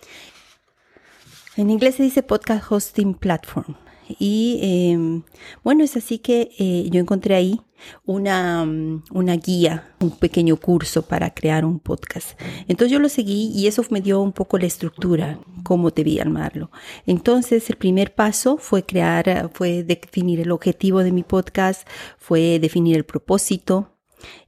En 1.57 1.69
inglés 1.69 1.95
se 1.95 2.03
dice 2.03 2.23
Podcast 2.23 2.69
Hosting 2.71 3.13
Platform. 3.13 3.75
Y 4.19 4.59
em, 4.61 5.23
bueno, 5.63 5.83
es 5.83 5.95
así 5.95 6.19
que 6.19 6.51
eh, 6.59 6.89
yo 6.89 6.99
encontré 6.99 7.35
ahí 7.35 7.61
una, 8.05 8.63
una 9.11 9.35
guía, 9.35 9.93
un 9.99 10.11
pequeño 10.11 10.57
curso 10.57 11.03
para 11.03 11.33
crear 11.33 11.65
un 11.65 11.79
podcast. 11.79 12.39
Entonces 12.67 12.91
yo 12.91 12.99
lo 12.99 13.09
seguí 13.09 13.51
y 13.53 13.67
eso 13.67 13.83
me 13.89 14.01
dio 14.01 14.21
un 14.21 14.31
poco 14.31 14.57
la 14.57 14.65
estructura, 14.65 15.39
cómo 15.63 15.91
debía 15.91 16.21
armarlo. 16.21 16.71
Entonces 17.05 17.69
el 17.69 17.77
primer 17.77 18.13
paso 18.15 18.57
fue 18.57 18.83
crear, 18.83 19.49
fue 19.53 19.83
definir 19.83 20.39
el 20.39 20.51
objetivo 20.51 21.03
de 21.03 21.11
mi 21.11 21.23
podcast, 21.23 21.87
fue 22.17 22.59
definir 22.59 22.95
el 22.95 23.05
propósito, 23.05 23.91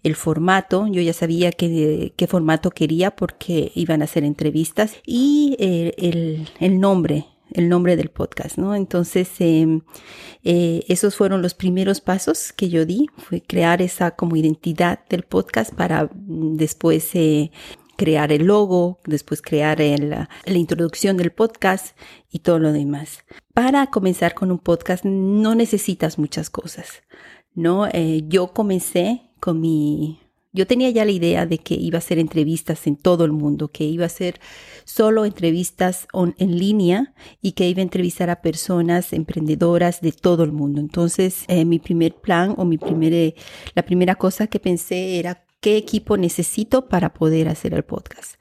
el 0.03 0.15
formato, 0.15 0.87
yo 0.87 1.01
ya 1.01 1.13
sabía 1.13 1.51
qué, 1.51 2.13
qué 2.15 2.27
formato 2.27 2.69
quería 2.69 3.15
porque 3.15 3.71
iban 3.75 4.01
a 4.01 4.05
hacer 4.05 4.23
entrevistas 4.23 4.97
y 5.05 5.55
eh, 5.59 5.93
el, 5.97 6.49
el 6.59 6.79
nombre, 6.79 7.25
el 7.53 7.69
nombre 7.69 7.95
del 7.95 8.10
podcast, 8.10 8.57
¿no? 8.57 8.75
Entonces, 8.75 9.29
em, 9.39 9.81
eh, 10.43 10.83
esos 10.88 11.15
fueron 11.15 11.41
los 11.41 11.53
primeros 11.53 12.01
pasos 12.01 12.51
que 12.53 12.69
yo 12.69 12.86
di, 12.86 13.07
fue 13.17 13.41
crear 13.41 13.81
esa 13.81 14.12
como 14.12 14.36
identidad 14.36 15.00
del 15.10 15.24
podcast 15.24 15.74
para 15.74 16.05
mm, 16.05 16.57
después 16.57 17.13
eh, 17.15 17.51
crear 17.95 18.31
el 18.31 18.45
logo, 18.45 19.00
después 19.05 19.41
crear 19.41 19.79
la 19.79 20.27
introducción 20.45 21.17
del 21.17 21.31
podcast 21.31 21.98
y 22.31 22.39
todo 22.39 22.60
lo 22.60 22.74
demás. 22.74 23.24
Para 23.53 23.88
comenzar 23.88 24.33
con 24.33 24.51
un 24.51 24.60
podcast 24.60 25.05
no 25.05 25.55
necesitas 25.55 26.17
muchas 26.17 26.50
cosas, 26.50 27.03
¿no? 27.53 27.88
Eh, 27.88 28.24
yo 28.27 28.53
comencé 28.53 29.29
con 29.39 29.62
mi 29.62 30.22
yo 30.53 30.67
tenía 30.67 30.89
ya 30.91 31.03
la 31.03 31.12
idea 31.12 31.45
de 31.48 31.57
que 31.57 31.74
iba 31.74 31.98
a 31.98 32.00
hacer 32.00 32.19
entrevistas 32.19 32.86
en 32.86 32.95
todo 32.95 33.25
el 33.25 33.31
mundo, 33.31 33.69
que 33.69 33.83
iba 33.83 34.05
a 34.05 34.10
ser 34.10 34.39
solo 34.86 35.25
entrevistas 35.25 36.07
en 36.13 36.57
línea 36.57 37.13
y 37.41 37.53
que 37.53 37.67
iba 37.67 37.79
a 37.79 37.83
entrevistar 37.83 38.29
a 38.29 38.41
personas 38.41 39.13
emprendedoras 39.13 40.00
de 40.01 40.12
todo 40.12 40.43
el 40.43 40.51
mundo. 40.51 40.79
Entonces, 40.79 41.45
eh, 41.48 41.65
mi 41.65 41.79
primer 41.79 42.13
plan 42.15 42.53
o 42.57 42.65
mi 42.65 42.77
primera, 42.77 43.33
la 43.74 43.83
primera 43.83 44.15
cosa 44.15 44.48
que 44.48 44.60
pensé 44.60 45.17
era 45.17 45.43
qué 45.63 45.77
equipo 45.77 46.17
necesito 46.17 46.89
para 46.89 47.13
poder 47.13 47.48
hacer 47.48 47.74
el 47.74 47.84
podcast. 47.84 48.34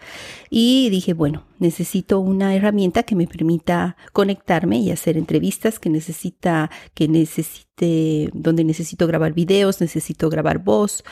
Y 0.51 0.91
dije, 0.91 1.15
bueno, 1.15 1.47
necesito 1.61 2.19
una 2.19 2.57
herramienta 2.57 3.05
que 3.05 3.15
me 3.15 3.29
permita 3.29 3.97
conectarme 4.13 4.81
y 4.81 4.91
hacer 4.91 5.17
entrevistas, 5.17 5.79
que 5.79 5.89
necesita, 5.89 6.69
que 6.95 7.07
necesite, 7.07 8.29
donde 8.35 8.65
necesito 8.65 9.07
grabar 9.07 9.35
videos, 9.35 9.81
necesito 9.81 10.31
grabar 10.31 10.59
voz. 10.59 11.05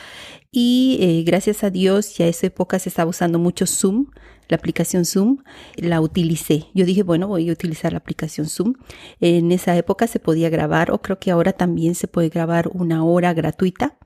Y 0.51 0.97
eh, 0.99 1.23
gracias 1.23 1.63
a 1.63 1.69
Dios, 1.69 2.17
ya 2.17 2.27
esa 2.27 2.47
época 2.47 2.77
se 2.77 2.89
estaba 2.89 3.09
usando 3.09 3.39
mucho 3.39 3.65
Zoom, 3.65 4.07
la 4.49 4.57
aplicación 4.57 5.05
Zoom, 5.05 5.37
la 5.77 6.01
utilicé. 6.01 6.65
Yo 6.73 6.83
dije, 6.83 7.03
bueno, 7.03 7.29
voy 7.29 7.49
a 7.49 7.53
utilizar 7.53 7.93
la 7.93 7.99
aplicación 7.99 8.47
Zoom. 8.47 8.73
En 9.21 9.53
esa 9.53 9.77
época 9.77 10.07
se 10.07 10.19
podía 10.19 10.49
grabar, 10.49 10.91
o 10.91 11.01
creo 11.01 11.19
que 11.19 11.31
ahora 11.31 11.53
también 11.53 11.95
se 11.95 12.09
puede 12.09 12.27
grabar 12.27 12.69
una 12.73 13.05
hora 13.05 13.33
gratuita 13.33 13.97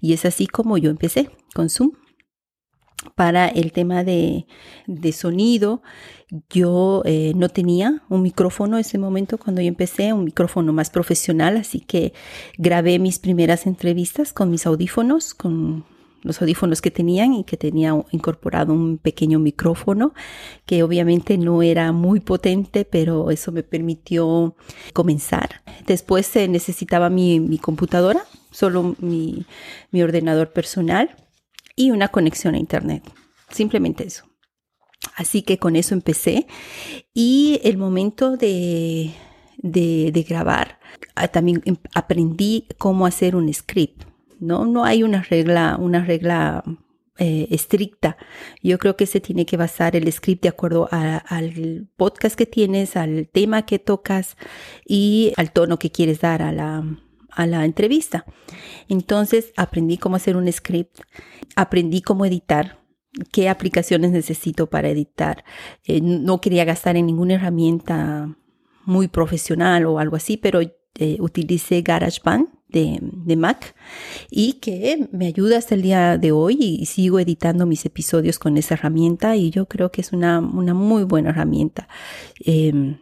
y 0.00 0.12
es 0.12 0.24
así 0.24 0.46
como 0.46 0.78
yo 0.78 0.90
empecé 0.90 1.30
con 1.54 1.68
Zoom. 1.70 1.92
Para 3.14 3.48
el 3.48 3.72
tema 3.72 4.04
de, 4.04 4.46
sonido, 5.12 5.82
yo 6.50 7.00
eh, 7.06 7.32
no 7.34 7.48
tenía 7.48 8.02
un 8.10 8.20
micrófono 8.20 8.76
en 8.76 8.82
ese 8.82 8.98
momento 8.98 9.38
cuando 9.38 9.62
yo 9.62 9.68
empecé, 9.68 10.12
un 10.12 10.24
micrófono 10.24 10.74
más 10.74 10.90
profesional, 10.90 11.56
así 11.56 11.80
que 11.80 12.12
grabé 12.58 12.98
mis 12.98 13.18
primeras 13.18 13.66
entrevistas 13.66 14.34
con 14.34 14.50
mis 14.50 14.66
audífonos, 14.66 15.32
con 15.32 15.86
los 16.22 16.40
audífonos 16.42 16.82
que 16.82 16.90
tenían 16.90 17.32
y 17.32 17.44
que 17.44 17.56
tenía 17.56 17.94
incorporado 18.10 18.72
un 18.72 18.98
pequeño 18.98 19.38
micrófono 19.38 20.12
que 20.66 20.82
obviamente 20.82 21.38
no 21.38 21.62
era 21.62 21.92
muy 21.92 22.20
potente, 22.20 22.84
pero 22.84 23.30
eso 23.30 23.52
me 23.52 23.62
permitió 23.62 24.54
comenzar. 24.92 25.62
Después 25.86 26.26
se 26.26 26.48
necesitaba 26.48 27.08
mi, 27.08 27.40
mi 27.40 27.58
computadora 27.58 28.22
solo 28.50 28.96
mi, 28.98 29.46
ordenador 29.92 30.52
personal 30.52 31.16
y 31.76 31.90
una 31.90 32.08
conexión 32.08 32.54
a 32.54 32.58
internet. 32.58 33.02
Simplemente 33.50 34.06
eso. 34.06 34.24
Así 35.16 35.42
que 35.42 35.58
con 35.58 35.76
eso 35.76 35.94
empecé 35.94 36.46
y 37.14 37.60
el 37.64 37.78
momento 37.78 38.36
de, 38.36 39.12
de, 39.56 40.26
grabar, 40.28 40.78
ah, 41.14 41.28
también 41.28 41.62
em, 41.64 41.76
aprendí 41.94 42.68
cómo 42.78 43.06
hacer 43.06 43.34
un 43.34 43.52
script. 43.52 44.04
No, 44.38 44.66
no 44.66 44.84
hay 44.84 45.02
una 45.02 45.22
regla, 45.22 45.76
una 45.78 46.04
regla 46.04 46.62
eh, 47.18 47.48
estricta. 47.50 48.16
Yo 48.62 48.78
creo 48.78 48.96
que 48.96 49.06
se 49.06 49.20
tiene 49.20 49.44
que 49.44 49.58
basar 49.58 49.96
el 49.96 50.10
script 50.10 50.42
de 50.42 50.48
acuerdo 50.48 50.88
al 50.90 51.88
podcast 51.96 52.36
que 52.36 52.46
tienes, 52.46 52.96
al 52.96 53.28
tema 53.28 53.66
que 53.66 53.78
tocas 53.78 54.36
y 54.86 55.32
al 55.36 55.52
tono 55.52 55.78
que 55.78 55.90
quieres 55.90 56.20
dar 56.20 56.40
a 56.40 56.52
la, 56.52 56.82
a 57.42 57.46
la 57.46 57.64
entrevista. 57.64 58.24
Entonces 58.88 59.52
aprendí 59.56 59.98
cómo 59.98 60.16
hacer 60.16 60.36
un 60.36 60.50
script, 60.52 61.00
aprendí 61.56 62.02
cómo 62.02 62.24
editar, 62.26 62.80
qué 63.32 63.48
aplicaciones 63.48 64.10
necesito 64.10 64.68
para 64.68 64.88
editar. 64.88 65.44
Eh, 65.84 66.00
no 66.00 66.40
quería 66.40 66.64
gastar 66.64 66.96
en 66.96 67.06
ninguna 67.06 67.34
herramienta 67.34 68.36
muy 68.84 69.08
profesional 69.08 69.86
o 69.86 69.98
algo 69.98 70.16
así, 70.16 70.36
pero 70.36 70.60
eh, 70.60 71.16
utilicé 71.20 71.82
GarageBand 71.82 72.48
de, 72.68 72.98
de, 73.00 73.36
Mac 73.36 73.74
y 74.30 74.54
que 74.54 75.08
me 75.12 75.26
ayuda 75.26 75.58
hasta 75.58 75.74
el 75.74 75.82
día 75.82 76.18
de 76.18 76.32
hoy 76.32 76.56
y 76.60 76.86
sigo 76.86 77.18
editando 77.18 77.66
mis 77.66 77.84
episodios 77.84 78.38
con 78.38 78.56
esa 78.56 78.74
herramienta 78.74 79.36
y 79.36 79.50
yo 79.50 79.66
creo 79.66 79.90
que 79.90 80.00
es 80.00 80.12
una, 80.12 80.40
una 80.40 80.74
muy 80.74 81.04
buena 81.04 81.30
herramienta. 81.30 81.88
Em, 82.44 82.98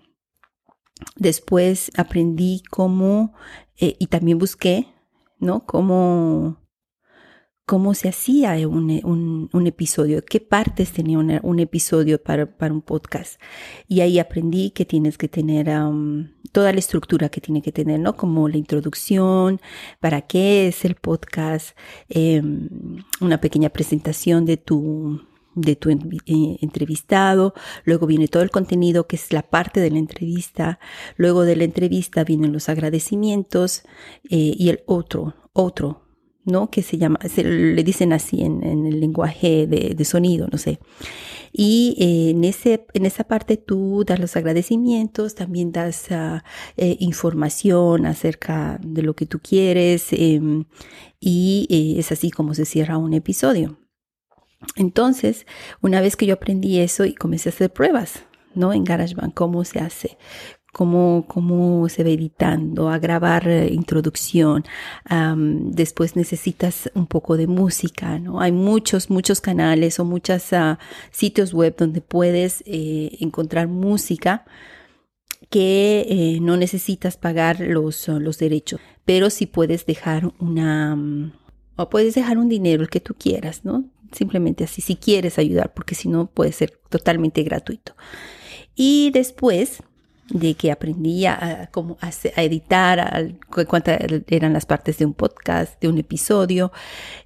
después 1.17 1.91
aprendí 1.97 2.63
cómo 2.71 3.35
eh, 3.79 3.97
y 3.99 4.07
también 4.09 4.39
busqué, 4.39 4.89
¿no? 5.39 5.65
Cómo, 5.67 6.59
cómo 7.69 7.95
se 7.95 8.09
hacía 8.09 8.55
un, 8.67 9.51
un, 9.53 9.67
episodio, 9.67 10.25
qué 10.25 10.41
partes 10.41 10.91
tenía 10.93 11.19
un 11.19 11.59
episodio 11.61 12.23
para, 12.23 12.47
para, 12.57 12.73
un 12.73 12.83
podcast. 12.83 13.41
Y 13.87 14.01
ahí 14.01 14.19
aprendí 14.19 14.71
que 14.71 14.85
tienes 14.85 15.19
que 15.19 15.29
tener 15.29 15.69
toda 16.53 16.73
la 16.73 16.79
estructura 16.79 17.29
que 17.29 17.41
tiene 17.41 17.63
que 17.63 17.71
tener, 17.71 18.01
¿no? 18.01 18.17
Como 18.17 18.49
la 18.49 18.57
introducción, 18.57 19.61
para 20.01 20.23
qué 20.23 20.69
es 20.69 20.85
el 20.85 20.95
podcast, 20.95 21.77
em, 22.09 22.69
una 23.21 23.41
pequeña 23.41 23.69
presentación 23.69 24.45
de 24.45 24.57
tu 24.57 25.21
de 25.55 25.77
tu 25.77 25.91
eh, 25.91 25.99
entrevistado, 26.61 27.55
luego 27.85 28.07
viene 28.07 28.29
todo 28.29 28.43
el 28.43 28.51
contenido 28.51 29.07
que 29.07 29.17
es 29.17 29.33
la 29.33 29.43
parte 29.43 29.81
de 29.81 29.91
la 29.91 29.99
entrevista, 29.99 30.79
luego 31.17 31.45
de 31.45 31.57
la 31.57 31.65
entrevista 31.65 32.25
vienen 32.25 32.53
los 32.53 32.69
agradecimientos 32.69 33.83
eh, 34.31 34.55
y 34.57 34.69
el 34.69 34.83
otro, 34.87 35.35
otro, 35.53 36.03
¿no? 36.45 36.71
Que 36.71 36.83
se 36.83 36.99
llama, 36.99 37.19
se, 37.29 37.45
le 37.45 37.83
dicen 37.83 38.13
así 38.13 38.43
en, 38.43 38.63
el 38.65 39.01
lenguaje 39.01 39.67
de, 39.67 40.05
sonido, 40.05 40.49
no 40.51 40.59
sé. 40.59 40.79
Y 41.53 41.97
eh, 41.99 42.31
en, 42.31 42.45
ese, 42.45 42.87
en 42.95 43.07
esa 43.07 43.25
parte 43.25 43.57
tú 43.57 44.05
das 44.07 44.21
los 44.21 44.37
agradecimientos, 44.37 45.35
también 45.35 45.73
das 45.73 46.11
ah, 46.11 46.45
información 46.77 48.07
acerca 48.07 48.79
de 48.83 49.03
lo 49.03 49.15
que 49.15 49.27
tú 49.27 49.41
quieres 49.41 50.09
em, 50.13 50.65
y 51.21 51.97
es 51.99 52.13
así 52.13 52.31
como 52.31 52.55
se 52.55 52.65
cierra 52.65 52.97
un 52.99 53.15
episodio. 53.15 53.79
Entonces, 54.77 55.47
una 55.81 56.01
vez 56.01 56.17
que 56.17 56.27
yo 56.27 56.35
aprendí 56.35 56.79
eso 56.79 57.05
y 57.05 57.15
comencé 57.15 57.49
a 57.49 57.53
hacer 57.53 57.73
pruebas, 57.73 58.25
¿no? 58.55 58.73
En 58.73 58.85
GarageBand, 58.85 59.35
cómo 59.35 59.65
se 59.65 59.81
hace, 59.81 60.19
cómo, 60.73 61.25
cómo 61.27 61.89
se 61.89 62.05
va 62.05 62.11
editando, 62.11 62.89
a 62.89 62.99
grabar 62.99 63.49
eh, 63.49 63.69
introducción. 63.73 64.65
después 65.11 66.17
necesitas 66.17 66.91
un 66.95 67.07
poco 67.07 67.37
de 67.37 67.47
música, 67.47 68.19
¿no? 68.19 68.41
Hay 68.41 68.53
muchos, 68.53 69.11
muchos 69.11 69.41
canales 69.41 69.99
o 69.99 70.05
muchos 70.05 70.53
ah, 70.53 70.79
sitios 71.11 71.53
web 71.53 71.75
donde 71.77 72.01
puedes 72.01 72.63
eh, 72.67 73.17
encontrar 73.21 73.69
música 73.69 74.45
que 75.51 76.07
eh, 76.09 76.41
no 76.41 76.57
necesitas 76.57 77.17
pagar 77.17 77.61
los, 77.61 78.09
los 78.09 78.39
derechos, 78.39 78.81
pero 79.05 79.31
sí 79.31 79.47
puedes 79.47 79.87
dejar 79.87 80.33
una, 80.39 80.95
mm, 80.95 81.33
o 81.77 81.89
puedes 81.89 82.15
dejar 82.15 82.39
un 82.39 82.49
dinero, 82.49 82.83
el 82.83 82.91
que 82.91 83.01
tú 83.01 83.15
quieras, 83.15 83.65
¿no? 83.65 83.85
Simplemente 84.13 84.65
así, 84.65 84.81
si 84.81 84.97
quieres 84.97 85.39
ayudar, 85.39 85.75
porque 85.75 85.95
si 85.95 86.09
no 86.09 86.27
puede 86.27 86.53
ser 86.53 86.79
totalmente 86.89 87.43
gratuito. 87.43 87.95
Y 88.75 89.11
después 89.13 89.83
de 90.31 90.55
que 90.55 90.71
aprendí 90.71 91.27
a, 91.27 91.69
cómo 91.73 91.97
a, 92.01 92.11
editar, 92.43 93.01
a, 93.01 93.27
cuántas 93.67 93.99
eran 94.29 94.53
las 94.53 94.67
partes 94.67 94.99
de 94.99 95.07
un 95.07 95.15
podcast, 95.15 95.81
de 95.81 95.89
un 95.89 95.99
episodio. 95.99 96.73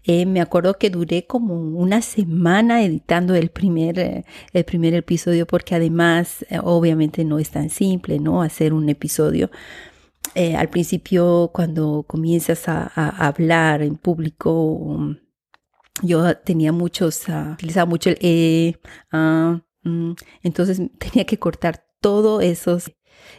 Eh, 0.05 0.27
me 0.27 0.41
acuerdo 0.41 0.79
que 0.79 0.91
duré 0.91 1.27
como 1.27 1.55
una 1.55 2.03
semana 2.03 2.83
editando 2.83 3.35
el 3.35 3.51
primer, 3.51 3.99
eh, 3.99 4.25
el 4.53 4.65
primer 4.65 4.95
episodio 4.95 5.47
porque 5.47 5.75
además 5.75 6.45
eh, 6.49 6.59
obviamente 6.63 7.25
no 7.25 7.39
es 7.39 7.51
tan 7.51 7.71
simple, 7.71 8.19
¿no? 8.19 8.43
Hacer 8.43 8.73
un 8.73 8.89
episodio. 8.89 9.51
al 10.57 10.69
principio 10.71 11.51
cuando 11.53 12.05
comienzas 12.07 12.69
a, 12.69 12.87
hablar 13.27 13.83
en 13.83 13.97
público, 13.97 15.17
yo 16.03 16.37
tenía 16.39 16.73
muchos, 16.73 17.29
uh, 17.29 17.53
utilizaba 17.53 17.87
mucho 17.87 18.11
el 18.11 18.19
E, 18.21 18.81
uh, 19.13 19.61
entonces 20.43 20.81
tenía 20.99 21.27
que 21.27 21.39
cortar 21.39 21.85
todos 22.01 22.43
esos 22.43 22.93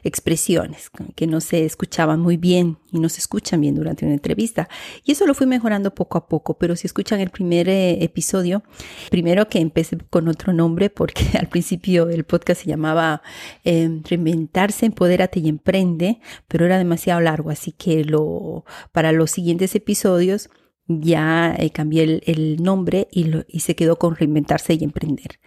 expresiones 0.04 0.90
que 1.16 1.28
no 1.28 1.42
se 1.42 1.66
escuchaban 1.66 2.20
muy 2.20 2.38
bien 2.38 2.78
y 2.92 3.00
no 3.00 3.10
se 3.10 3.20
escuchan 3.20 3.62
bien 3.62 3.76
durante 3.76 4.06
una 4.06 4.14
entrevista. 4.14 4.70
Y 5.04 5.12
eso 5.12 5.26
lo 5.26 5.34
fui 5.34 5.48
mejorando 5.48 5.94
poco 5.94 6.18
a 6.18 6.28
poco, 6.28 6.58
pero 6.58 6.76
si 6.76 6.88
escuchan 6.88 7.20
el 7.20 7.30
primer 7.30 7.70
eh, 7.70 8.04
episodio, 8.04 8.64
primero 9.10 9.48
que 9.50 9.60
empecé 9.60 9.98
con 10.10 10.28
otro 10.28 10.54
nombre 10.54 10.90
porque 10.90 11.26
al 11.40 11.48
principio 11.48 12.10
el 12.10 12.24
podcast 12.24 12.62
se 12.62 12.68
llamaba 12.68 13.22
eh, 13.64 14.02
Reinventarse, 14.04 14.86
Empodérate 14.86 15.40
y 15.40 15.50
Emprende, 15.50 16.20
pero 16.48 16.66
era 16.66 16.78
demasiado 16.78 17.20
largo, 17.22 17.50
así 17.50 17.72
que 17.72 18.04
lo, 18.04 18.66
para 18.92 19.12
los 19.12 19.32
siguientes 19.32 19.76
episodios 19.76 20.50
ya 20.88 21.56
eh, 21.58 21.72
cambié 21.72 22.22
el, 22.26 22.62
nombre 22.62 23.08
y, 23.12 23.32
y 23.48 23.60
se 23.62 23.76
quedó 23.76 23.98
con 23.98 24.16
Reinventarse 24.16 24.74
y 24.74 24.84
Emprender. 24.84 25.40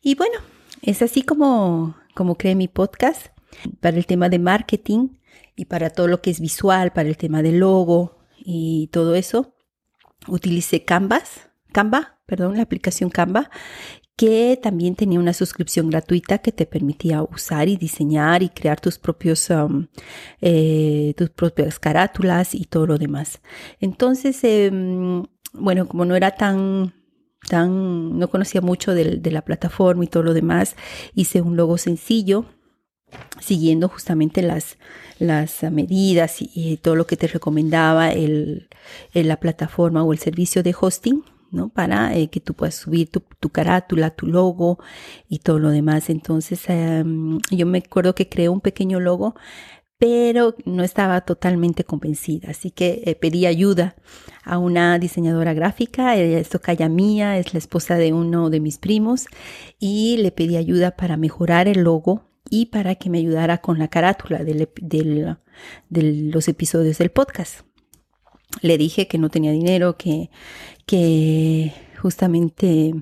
Y 0.00 0.14
bueno, 0.14 0.38
es 0.82 1.02
así 1.02 1.22
como, 1.22 1.96
como 2.14 2.36
creé 2.36 2.54
mi 2.54 2.68
podcast 2.68 3.28
para 3.80 3.96
el 3.96 4.06
tema 4.06 4.28
de 4.28 4.38
marketing 4.38 5.10
y 5.56 5.66
para 5.66 5.90
todo 5.90 6.08
lo 6.08 6.22
que 6.22 6.30
es 6.30 6.40
visual, 6.40 6.92
para 6.92 7.08
el 7.08 7.16
tema 7.16 7.42
de 7.42 7.52
logo 7.52 8.18
y 8.36 8.88
todo 8.88 9.14
eso, 9.14 9.54
utilicé 10.26 10.84
Canvas, 10.84 11.50
Canva, 11.72 12.18
perdón, 12.26 12.56
la 12.56 12.62
aplicación 12.62 13.10
Canva, 13.10 13.50
que 14.16 14.58
también 14.62 14.94
tenía 14.94 15.18
una 15.18 15.32
suscripción 15.32 15.90
gratuita 15.90 16.38
que 16.38 16.52
te 16.52 16.66
permitía 16.66 17.22
usar 17.22 17.68
y 17.68 17.76
diseñar 17.76 18.42
y 18.42 18.50
crear 18.50 18.80
tus 18.80 18.98
propios 18.98 19.50
um, 19.50 19.86
eh, 20.40 21.14
tus 21.16 21.30
propias 21.30 21.78
carátulas 21.78 22.54
y 22.54 22.64
todo 22.64 22.86
lo 22.86 22.98
demás. 22.98 23.40
Entonces, 23.80 24.44
em, 24.44 25.24
bueno, 25.52 25.88
como 25.88 26.04
no 26.04 26.16
era 26.16 26.32
tan 26.32 26.94
tan 27.48 28.18
no 28.18 28.28
conocía 28.28 28.60
mucho 28.60 28.94
de 28.94 29.30
la 29.30 29.42
plataforma 29.42 30.04
y 30.04 30.06
todo 30.08 30.22
lo 30.22 30.34
demás, 30.34 30.76
hice 31.14 31.42
un 31.42 31.56
logo 31.56 31.78
sencillo 31.78 32.46
siguiendo 33.40 33.88
justamente 33.88 34.42
las, 34.42 34.78
las 35.18 35.62
medidas 35.64 36.36
y, 36.40 36.78
todo 36.78 36.96
lo 36.96 37.06
que 37.06 37.16
te 37.16 37.26
recomendaba 37.26 38.12
el, 38.12 38.68
la 39.12 39.38
plataforma 39.38 40.02
o 40.02 40.12
el 40.12 40.18
servicio 40.18 40.62
de 40.62 40.74
hosting, 40.78 41.24
¿no? 41.52 41.68
Para 41.68 42.16
eh, 42.16 42.28
que 42.28 42.40
tú 42.40 42.54
puedas 42.54 42.74
subir 42.74 43.10
tu, 43.10 43.50
carátula, 43.50 44.10
tu 44.10 44.26
logo 44.26 44.78
y 45.28 45.38
todo 45.40 45.58
lo 45.58 45.70
demás. 45.70 46.10
Entonces, 46.10 46.68
em, 46.68 47.38
yo 47.50 47.66
me 47.66 47.78
acuerdo 47.78 48.14
que 48.14 48.28
creé 48.28 48.48
un 48.48 48.60
pequeño 48.60 48.98
logo, 48.98 49.34
pero 49.98 50.56
no 50.64 50.82
estaba 50.82 51.20
totalmente 51.20 51.84
convencida. 51.84 52.50
Así 52.50 52.72
que 52.72 53.02
eh, 53.04 53.14
pedí 53.14 53.46
ayuda 53.46 53.94
a 54.42 54.58
una 54.58 54.98
diseñadora 54.98 55.54
gráfica, 55.54 56.16
ella 56.16 56.40
es 56.40 56.48
tocaya 56.48 56.88
mía, 56.88 57.38
es 57.38 57.52
la 57.54 57.58
esposa 57.58 57.94
de 57.96 58.12
uno 58.12 58.50
de 58.50 58.58
mis 58.58 58.78
primos, 58.78 59.26
y 59.78 60.16
le 60.18 60.32
pedí 60.32 60.56
ayuda 60.56 60.96
para 60.96 61.16
mejorar 61.16 61.68
el 61.68 61.82
logo 61.82 62.24
y 62.50 62.66
para 62.66 62.96
que 62.96 63.10
me 63.10 63.18
ayudara 63.18 63.58
con 63.58 63.78
la 63.78 63.88
carátula 63.88 64.42
de 64.42 65.36
los 65.90 66.48
episodios 66.48 66.98
del 66.98 67.10
podcast. 67.10 67.60
Le 68.60 68.76
dije 68.76 69.08
que 69.08 69.18
no 69.18 69.30
tenía 69.30 69.52
dinero, 69.52 69.96
que, 69.96 70.30
que 70.86 71.72
justamente 72.00 72.94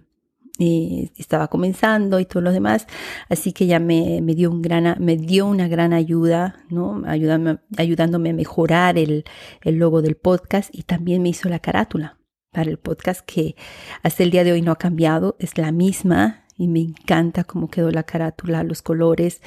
eh, 0.59 1.11
estaba 1.17 1.49
comenzando 1.49 2.21
y 2.21 2.27
todo 2.27 2.43
lo 2.43 2.53
demás, 2.53 2.87
así 3.29 3.53
que 3.53 3.67
ya 3.67 3.79
me, 3.81 4.21
me, 4.23 4.35
dio, 4.35 4.51
un 4.51 4.63
gran, 4.63 4.97
me 5.03 5.17
dio 5.17 5.47
una 5.47 5.69
gran 5.69 5.93
ayuda, 5.93 6.65
¿no? 6.69 7.03
Ayudándome, 7.07 8.31
a 8.31 8.35
mejorar 8.35 8.99
el, 8.99 9.25
el 9.63 9.77
logo 9.77 10.03
del 10.03 10.17
podcast 10.17 10.69
y 10.73 10.83
también 10.83 11.23
me 11.23 11.31
hizo 11.31 11.49
la 11.49 11.61
carátula 11.61 12.19
para 12.53 12.71
el 12.71 12.79
podcast 12.79 13.21
que 13.25 13.57
hasta 14.03 14.23
el 14.23 14.31
día 14.31 14.45
de 14.45 14.53
hoy 14.53 14.63
no 14.63 14.73
ha 14.73 14.77
cambiado, 14.77 15.37
es 15.39 15.57
la 15.57 15.73
misma, 15.73 16.45
y 16.61 16.69
me 16.69 16.81
encanta 16.81 17.45
cómo 17.45 17.69
quedó 17.71 17.91
la 17.91 18.03
carátula, 18.03 18.63
los 18.65 18.83
colores. 18.83 19.41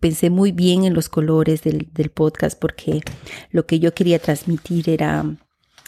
Pensé 0.00 0.30
muy 0.30 0.50
bien 0.50 0.84
en 0.84 0.94
los 0.94 1.10
colores 1.10 1.62
del, 1.62 1.90
podcast 2.14 2.58
porque 2.58 3.02
lo 3.50 3.66
que 3.66 3.80
yo 3.80 3.92
quería 3.92 4.18
transmitir 4.18 4.88
era 4.88 5.26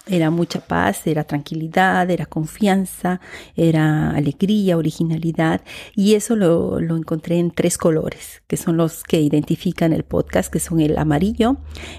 era 0.06 0.30
mucha 0.30 0.60
paz, 0.60 1.06
era 1.06 1.24
tranquilidad, 1.24 2.08
era 2.10 2.26
confianza, 2.26 3.20
era 3.56 4.10
alegría, 4.10 4.76
originalidad. 4.76 5.62
Y 5.94 6.14
eso 6.14 6.36
lo, 6.36 6.80
lo, 6.80 6.96
encontré 6.96 7.38
en 7.38 7.50
tres 7.50 7.76
colores, 7.76 8.42
que 8.46 8.56
son 8.56 8.76
los 8.76 9.02
que 9.02 9.20
identifican 9.20 9.92
el 9.92 10.04
podcast, 10.04 10.52
que 10.52 10.60
son 10.60 10.80
el 10.80 10.96
amarillo, 10.96 11.56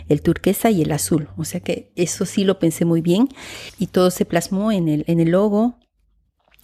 el 0.08 0.22
turquesa 0.22 0.72
y 0.72 0.82
el 0.82 0.92
azul. 0.92 1.28
O 1.38 1.44
sea 1.44 1.60
que 1.60 1.92
eso 1.96 2.26
sí 2.26 2.46
lo 2.46 2.60
pensé 2.60 2.86
muy 2.86 3.02
bien. 3.02 3.28
Y 3.78 3.88
todo 3.88 4.10
se 4.10 4.26
plasmó 4.26 4.72
en 4.72 4.88
el, 4.88 5.04
en 5.08 5.20
el 5.20 5.32
logo. 5.32 5.78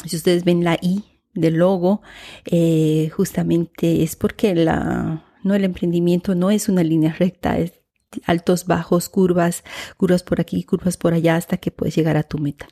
Si 0.05 0.15
ustedes 0.15 0.45
ven 0.45 0.63
la 0.63 0.77
I 0.81 1.03
del 1.33 1.55
logo, 1.55 2.01
eh, 2.45 3.09
justamente 3.15 4.03
es 4.03 4.15
porque 4.15 4.55
la, 4.55 5.25
no, 5.43 5.55
el 5.55 5.65
emprendimiento 5.65 6.35
no 6.35 6.51
es 6.51 6.69
una 6.69 6.83
línea 6.83 7.13
recta, 7.13 7.57
es 7.57 7.82
altos, 8.25 8.65
bajos, 8.65 9.09
curvas, 9.09 9.63
curvas 9.97 10.23
por 10.23 10.41
aquí, 10.41 10.63
curvas 10.63 10.97
por 10.97 11.13
allá, 11.13 11.35
hasta 11.35 11.57
que 11.57 11.71
puedes 11.71 11.95
llegar 11.95 12.17
a 12.17 12.23
tu 12.23 12.37
meta. 12.37 12.67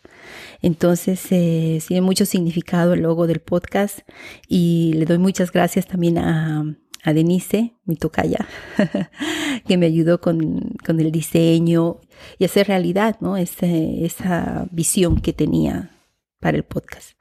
Entonces, 0.62 1.25
eh, 1.32 1.82
tiene 1.88 2.01
mucho 2.01 2.25
significado 2.25 2.93
el 2.93 3.01
logo 3.01 3.27
del 3.27 3.39
podcast 3.39 3.99
y 4.47 4.93
le 4.95 5.06
doy 5.06 5.17
muchas 5.17 5.51
gracias 5.51 5.88
también 5.88 6.17
a, 6.17 6.63
a 7.04 7.13
Denise, 7.13 7.73
mi 7.86 7.95
tocaya, 7.95 8.47
que 9.67 9.77
me 9.77 9.88
ayudó 9.88 10.21
con, 10.21 10.75
con, 10.86 10.99
el 10.99 11.12
diseño 11.12 11.99
y 12.38 12.45
hacer 12.45 12.67
realidad 12.67 13.17
¿no? 13.21 13.38
esa 13.38 14.67
visión 14.71 15.19
que 15.19 15.34
tenía 15.34 15.97
para 16.39 16.58
el 16.58 16.63
podcast. 16.63 17.12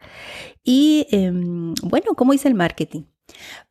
Y 0.65 1.07
em, 1.11 1.75
bueno, 1.83 2.15
¿cómo 2.15 2.35
hice 2.35 2.49
el 2.49 2.55
marketing? 2.55 3.03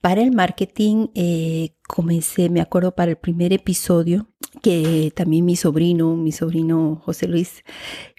Para 0.02 0.22
el 0.22 0.32
marketing 0.32 1.08
eh, 1.16 1.76
comencé, 1.88 2.50
me 2.50 2.62
acuerdo, 2.62 2.96
para 2.96 3.12
el 3.12 3.18
primer 3.18 3.52
episodio, 3.52 4.29
que 4.62 5.12
también 5.16 5.46
mi 5.46 5.56
sobrino, 5.56 6.16
mi 6.16 6.32
sobrino 6.32 7.02
José 7.06 7.28
Luis, 7.28 7.64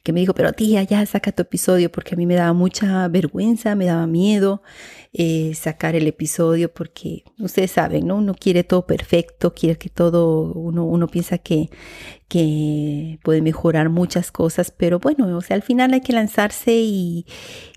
que 0.02 0.12
me 0.12 0.20
dijo, 0.20 0.32
pero 0.32 0.52
tía, 0.52 0.82
ya 0.82 1.04
saca 1.04 1.32
tu 1.32 1.42
episodio, 1.42 1.92
porque 1.92 2.14
a 2.14 2.16
mí 2.16 2.24
me 2.24 2.34
daba 2.34 2.52
mucha 2.52 3.06
vergüenza, 3.08 3.74
me 3.74 3.86
daba 3.86 4.06
miedo 4.06 4.62
eh, 5.12 5.52
sacar 5.54 5.94
el 5.94 6.06
episodio, 6.06 6.72
porque 6.72 7.24
ustedes 7.38 7.72
saben, 7.72 8.06
¿no? 8.06 8.16
Uno 8.16 8.34
quiere 8.34 8.64
todo 8.64 8.86
perfecto, 8.86 9.52
quiere 9.52 9.76
que 9.76 9.90
todo, 9.90 10.52
uno, 10.52 10.84
uno 10.84 11.08
piensa 11.08 11.36
que, 11.36 11.68
que 12.28 13.18
puede 13.22 13.42
mejorar 13.42 13.90
muchas 13.90 14.32
cosas, 14.32 14.70
pero 14.70 15.00
bueno, 15.00 15.36
o 15.36 15.40
sea, 15.42 15.56
al 15.56 15.62
final 15.62 15.92
hay 15.92 16.00
que 16.00 16.12
lanzarse 16.14 16.72
y, 16.72 17.26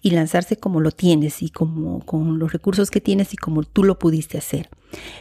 y 0.01 0.11
lanzarse 0.11 0.55
como 0.57 0.79
lo 0.79 0.91
tienes 0.91 1.41
y 1.41 1.49
como 1.49 2.05
con 2.05 2.39
los 2.39 2.53
recursos 2.53 2.89
que 2.89 3.01
tienes 3.01 3.33
y 3.33 3.37
como 3.37 3.63
tú 3.63 3.83
lo 3.83 3.99
pudiste 3.99 4.37
hacer. 4.37 4.69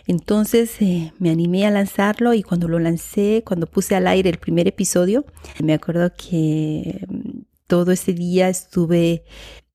Entonces 0.07 0.81
eh, 0.81 1.13
me 1.19 1.31
animé 1.31 1.67
a 1.67 1.71
lanzarlo 1.71 2.35
y 2.35 2.43
cuando 2.43 2.69
lo 2.69 2.79
lancé, 2.79 3.43
cuando 3.47 3.67
puse 3.67 3.95
al 3.95 4.07
aire 4.07 4.31
el 4.31 4.39
primer 4.39 4.69
episodio, 4.69 5.25
me 5.63 5.75
acuerdo 5.75 6.13
que 6.17 7.05
mm, 7.09 7.41
todo 7.67 7.93
ese 7.93 8.13
día 8.13 8.49
estuve, 8.49 9.25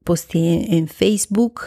posteé 0.04 0.76
en 0.78 0.88
Facebook, 0.88 1.62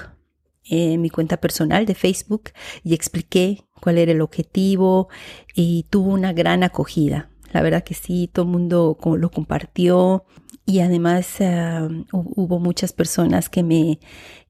en 0.64 1.01
mi 1.01 1.11
cuenta 1.11 1.38
personal 1.38 1.87
de 1.87 1.95
Facebook 1.95 2.51
y 2.85 2.95
expliqué 2.95 3.64
cuál 3.81 3.99
era 3.99 4.12
el 4.12 4.21
objetivo 4.21 5.09
y 5.55 5.87
tuvo 5.90 6.12
una 6.12 6.33
gran 6.33 6.62
acogida. 6.62 7.31
La 7.53 7.62
verdad 7.62 7.83
que 7.83 7.95
sí, 7.95 8.31
todo 8.33 8.45
el 8.45 8.53
mundo 8.53 8.97
lo 9.19 9.31
compartió 9.31 10.25
y 10.66 10.81
además 10.81 11.40
ah, 11.40 11.88
hubo 12.12 12.61
muchas 12.61 12.93
personas 12.93 13.49
que 13.49 13.64
me, 13.64 13.99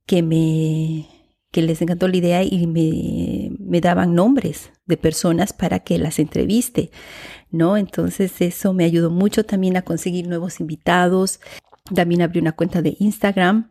que 0.04 0.22
me 0.22 1.08
que 1.50 1.62
les 1.62 1.82
encantó 1.82 2.06
la 2.08 2.16
idea 2.16 2.42
y 2.42 2.66
me, 2.66 3.50
me, 3.58 3.80
daban 3.80 4.14
nombres 4.14 4.70
de 4.86 4.96
personas 4.96 5.52
para 5.52 5.80
que 5.80 5.98
las 5.98 6.18
entreviste, 6.18 6.90
¿no? 7.50 7.76
Entonces 7.76 8.40
eso 8.40 8.72
me 8.72 8.84
ayudó 8.84 9.10
mucho 9.10 9.44
también 9.44 9.76
a 9.76 9.82
conseguir 9.82 10.28
nuevos 10.28 10.60
invitados. 10.60 11.40
También 11.94 12.22
abrí 12.22 12.38
una 12.40 12.52
cuenta 12.52 12.82
de 12.82 12.96
Instagram 13.00 13.69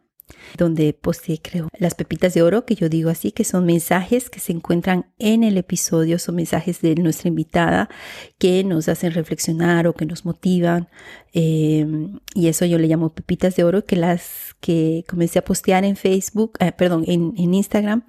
donde 0.57 0.93
posteé, 0.93 1.39
creo, 1.41 1.69
las 1.77 1.95
pepitas 1.95 2.33
de 2.33 2.41
oro, 2.41 2.65
que 2.65 2.75
yo 2.75 2.89
digo 2.89 3.09
así, 3.09 3.31
que 3.31 3.43
son 3.43 3.65
mensajes 3.65 4.29
que 4.29 4.39
se 4.39 4.51
encuentran 4.51 5.05
en 5.19 5.43
el 5.43 5.57
episodio, 5.57 6.19
son 6.19 6.35
mensajes 6.35 6.81
de 6.81 6.95
nuestra 6.95 7.27
invitada 7.27 7.89
que 8.37 8.63
nos 8.63 8.89
hacen 8.89 9.13
reflexionar 9.13 9.87
o 9.87 9.93
que 9.93 10.05
nos 10.05 10.25
motivan. 10.25 10.89
Em, 11.33 12.19
y 12.33 12.47
eso 12.47 12.65
yo 12.65 12.77
le 12.77 12.87
llamo 12.87 13.09
pepitas 13.09 13.55
de 13.55 13.63
oro, 13.63 13.85
que 13.85 13.95
las 13.95 14.55
que 14.59 15.03
comencé 15.07 15.39
a 15.39 15.45
postear 15.45 15.85
en 15.85 15.95
Facebook, 15.95 16.53
eh, 16.59 16.71
perdón, 16.71 17.03
en 17.07 17.53
Instagram, 17.53 18.03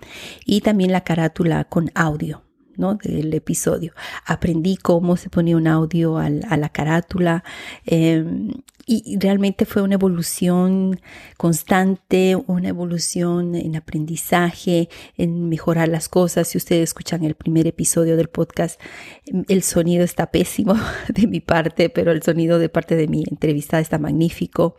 y 0.44 0.60
también 0.62 0.92
la 0.92 1.02
carátula 1.02 1.64
con 1.64 1.90
audio. 1.94 2.42
¿No? 2.80 2.94
del 2.94 3.32
episodio. 3.34 3.92
Aprendí 4.26 4.76
cómo 4.76 5.16
se 5.16 5.30
ponía 5.30 5.56
un 5.56 5.68
audio 5.68 6.18
a 6.18 6.28
la 6.30 6.68
carátula 6.70 7.44
em, 7.86 8.50
y 8.86 9.18
realmente 9.20 9.66
fue 9.66 9.82
una 9.82 9.94
evolución 9.94 11.00
constante, 11.36 12.36
una 12.48 12.68
evolución 12.70 13.54
en 13.54 13.76
aprendizaje, 13.76 14.88
en 15.16 15.48
mejorar 15.48 15.88
las 15.88 16.08
cosas. 16.08 16.48
Si 16.48 16.58
ustedes 16.58 16.90
escuchan 16.90 17.22
el 17.22 17.36
primer 17.36 17.68
episodio 17.68 18.16
del 18.16 18.28
podcast, 18.28 18.80
el 19.46 19.62
sonido 19.62 20.02
está 20.02 20.32
pésimo 20.32 20.74
de 21.08 21.28
mi 21.28 21.38
parte, 21.38 21.88
pero 21.88 22.10
el 22.10 22.22
sonido 22.22 22.58
de 22.58 22.68
parte 22.68 22.96
de 22.96 23.06
mi 23.06 23.22
entrevistada 23.30 23.80
está 23.80 23.98
magnífico. 23.98 24.74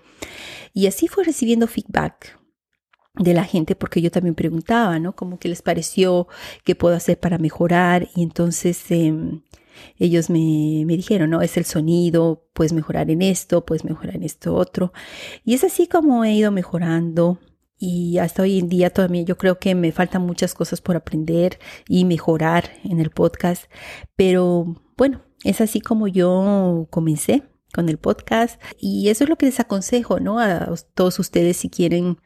Y 0.74 0.88
así 0.88 1.08
fue 1.08 1.24
recibiendo 1.24 1.68
feedback 1.68 2.41
de 3.16 3.34
la 3.34 3.44
gente 3.44 3.76
porque 3.76 4.02
yo 4.02 4.12
también 4.12 4.36
preguntaba, 4.36 5.00
¿no? 5.00 5.16
Como 5.16 5.40
que 5.40 5.50
les 5.50 5.62
pareció, 5.62 6.28
qué 6.64 6.76
puedo 6.76 6.96
hacer 6.96 7.20
para 7.20 7.38
mejorar 7.38 8.10
y 8.16 8.24
entonces 8.24 8.90
em, 8.90 9.42
ellos 9.98 10.30
me, 10.30 10.84
me, 10.86 10.96
dijeron, 10.96 11.30
¿no? 11.30 11.42
Es 11.42 11.58
el 11.58 11.66
sonido, 11.66 12.46
puedes 12.54 12.74
mejorar 12.74 13.10
en 13.12 13.22
esto, 13.22 13.66
puedes 13.66 13.84
mejorar 13.84 14.16
en 14.16 14.24
esto 14.24 14.56
otro. 14.56 14.94
Y 15.44 15.54
es 15.56 15.64
así 15.64 15.88
como 15.88 16.24
he 16.24 16.34
ido 16.34 16.52
mejorando 16.52 17.40
y 17.78 18.20
hasta 18.20 18.44
hoy 18.44 18.60
en 18.60 18.70
día 18.70 18.92
todavía 18.92 19.24
yo 19.24 19.38
creo 19.38 19.60
que 19.60 19.76
me 19.76 19.92
faltan 19.92 20.22
muchas 20.22 20.54
cosas 20.54 20.82
por 20.82 20.96
aprender 20.96 21.60
y 21.88 22.06
mejorar 22.06 22.72
en 22.84 23.00
el 23.00 23.10
podcast, 23.10 23.66
pero 24.16 24.76
bueno, 24.98 25.22
es 25.44 25.62
así 25.62 25.82
como 25.82 26.08
yo 26.08 26.88
comencé 26.92 27.44
con 27.74 27.90
el 27.90 27.98
podcast 27.98 28.62
y 28.78 29.10
eso 29.10 29.24
es 29.24 29.30
lo 29.30 29.38
que 29.38 29.46
les 29.46 29.60
aconsejo, 29.60 30.20
¿no? 30.20 30.40
A 30.40 30.74
todos 30.94 31.20
ustedes 31.20 31.58
si 31.58 31.70
quieren 31.70 32.18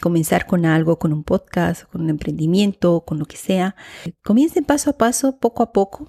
comenzar 0.00 0.46
con 0.46 0.66
algo, 0.66 0.98
con 0.98 1.12
un 1.12 1.24
podcast, 1.24 1.84
con 1.84 2.02
un 2.02 2.10
emprendimiento, 2.10 3.04
con 3.04 3.18
lo 3.18 3.26
que 3.26 3.36
sea, 3.36 3.76
comiencen 4.22 4.64
paso 4.64 4.90
a 4.90 4.98
paso, 4.98 5.38
poco 5.38 5.62
a 5.62 5.72
poco. 5.72 6.08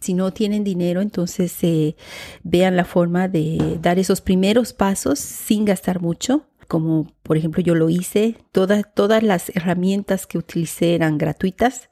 Si 0.00 0.14
no 0.14 0.32
tienen 0.32 0.62
dinero, 0.62 1.00
entonces 1.00 1.56
eh, 1.62 1.96
vean 2.44 2.76
la 2.76 2.84
forma 2.84 3.26
de 3.26 3.78
dar 3.82 3.98
esos 3.98 4.20
primeros 4.20 4.72
pasos 4.72 5.18
sin 5.18 5.64
gastar 5.64 6.00
mucho 6.00 6.44
como 6.68 7.10
por 7.22 7.38
ejemplo 7.38 7.62
yo 7.62 7.74
lo 7.74 7.88
hice, 7.88 8.36
todas, 8.52 8.84
todas 8.94 9.22
las 9.22 9.48
herramientas 9.56 10.26
que 10.26 10.36
utilicé 10.36 10.94
eran 10.94 11.16
gratuitas 11.16 11.88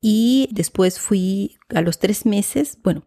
y 0.00 0.48
después 0.52 1.00
fui 1.00 1.58
a 1.74 1.80
los 1.80 1.98
tres 1.98 2.24
meses, 2.26 2.78
bueno, 2.82 3.04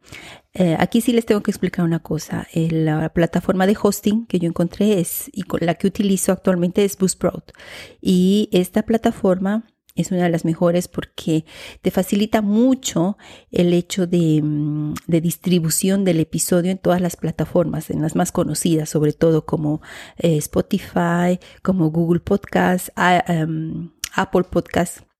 eh, 0.54 0.76
aquí 0.80 1.02
sí 1.02 1.14
les 1.14 1.26
tengo 1.26 1.42
que 1.42 1.52
explicar 1.52 1.86
una 1.86 2.00
cosa, 2.00 2.48
la 2.54 3.14
plataforma 3.14 3.66
de 3.66 3.78
hosting 3.82 4.26
que 4.26 4.40
yo 4.40 4.48
encontré 4.48 5.00
es 5.00 5.30
y 5.32 5.44
con 5.44 5.62
la 5.64 5.76
que 5.76 5.88
utilizo 5.88 6.32
actualmente 6.32 6.84
es 6.84 6.98
Buzzsprout 6.98 7.54
y 8.02 8.50
esta 8.52 8.84
plataforma 8.84 9.66
es 9.96 10.12
una 10.12 10.24
de 10.24 10.30
las 10.30 10.46
mejores 10.46 10.88
porque 10.88 11.46
te 11.82 11.92
facilita 11.92 12.42
mucho 12.42 13.18
el 13.52 13.74
hecho 13.74 14.08
de, 14.08 14.42
mm, 14.42 14.94
distribución 15.08 16.06
del 16.06 16.20
episodio 16.20 16.72
en 16.72 16.78
todas 16.78 17.02
las 17.02 17.18
plataformas, 17.18 17.90
en 17.90 18.02
las 18.02 18.16
más 18.16 18.32
conocidas, 18.32 18.90
sobre 18.90 19.14
todo 19.14 19.46
como 19.46 19.82
eh, 20.18 20.38
Spotify, 20.38 21.40
como 21.62 21.92
Google 21.92 22.22
Podcast, 22.22 22.90
em, 23.28 23.92
Apple 24.16 24.44
Podcast. 24.44 25.11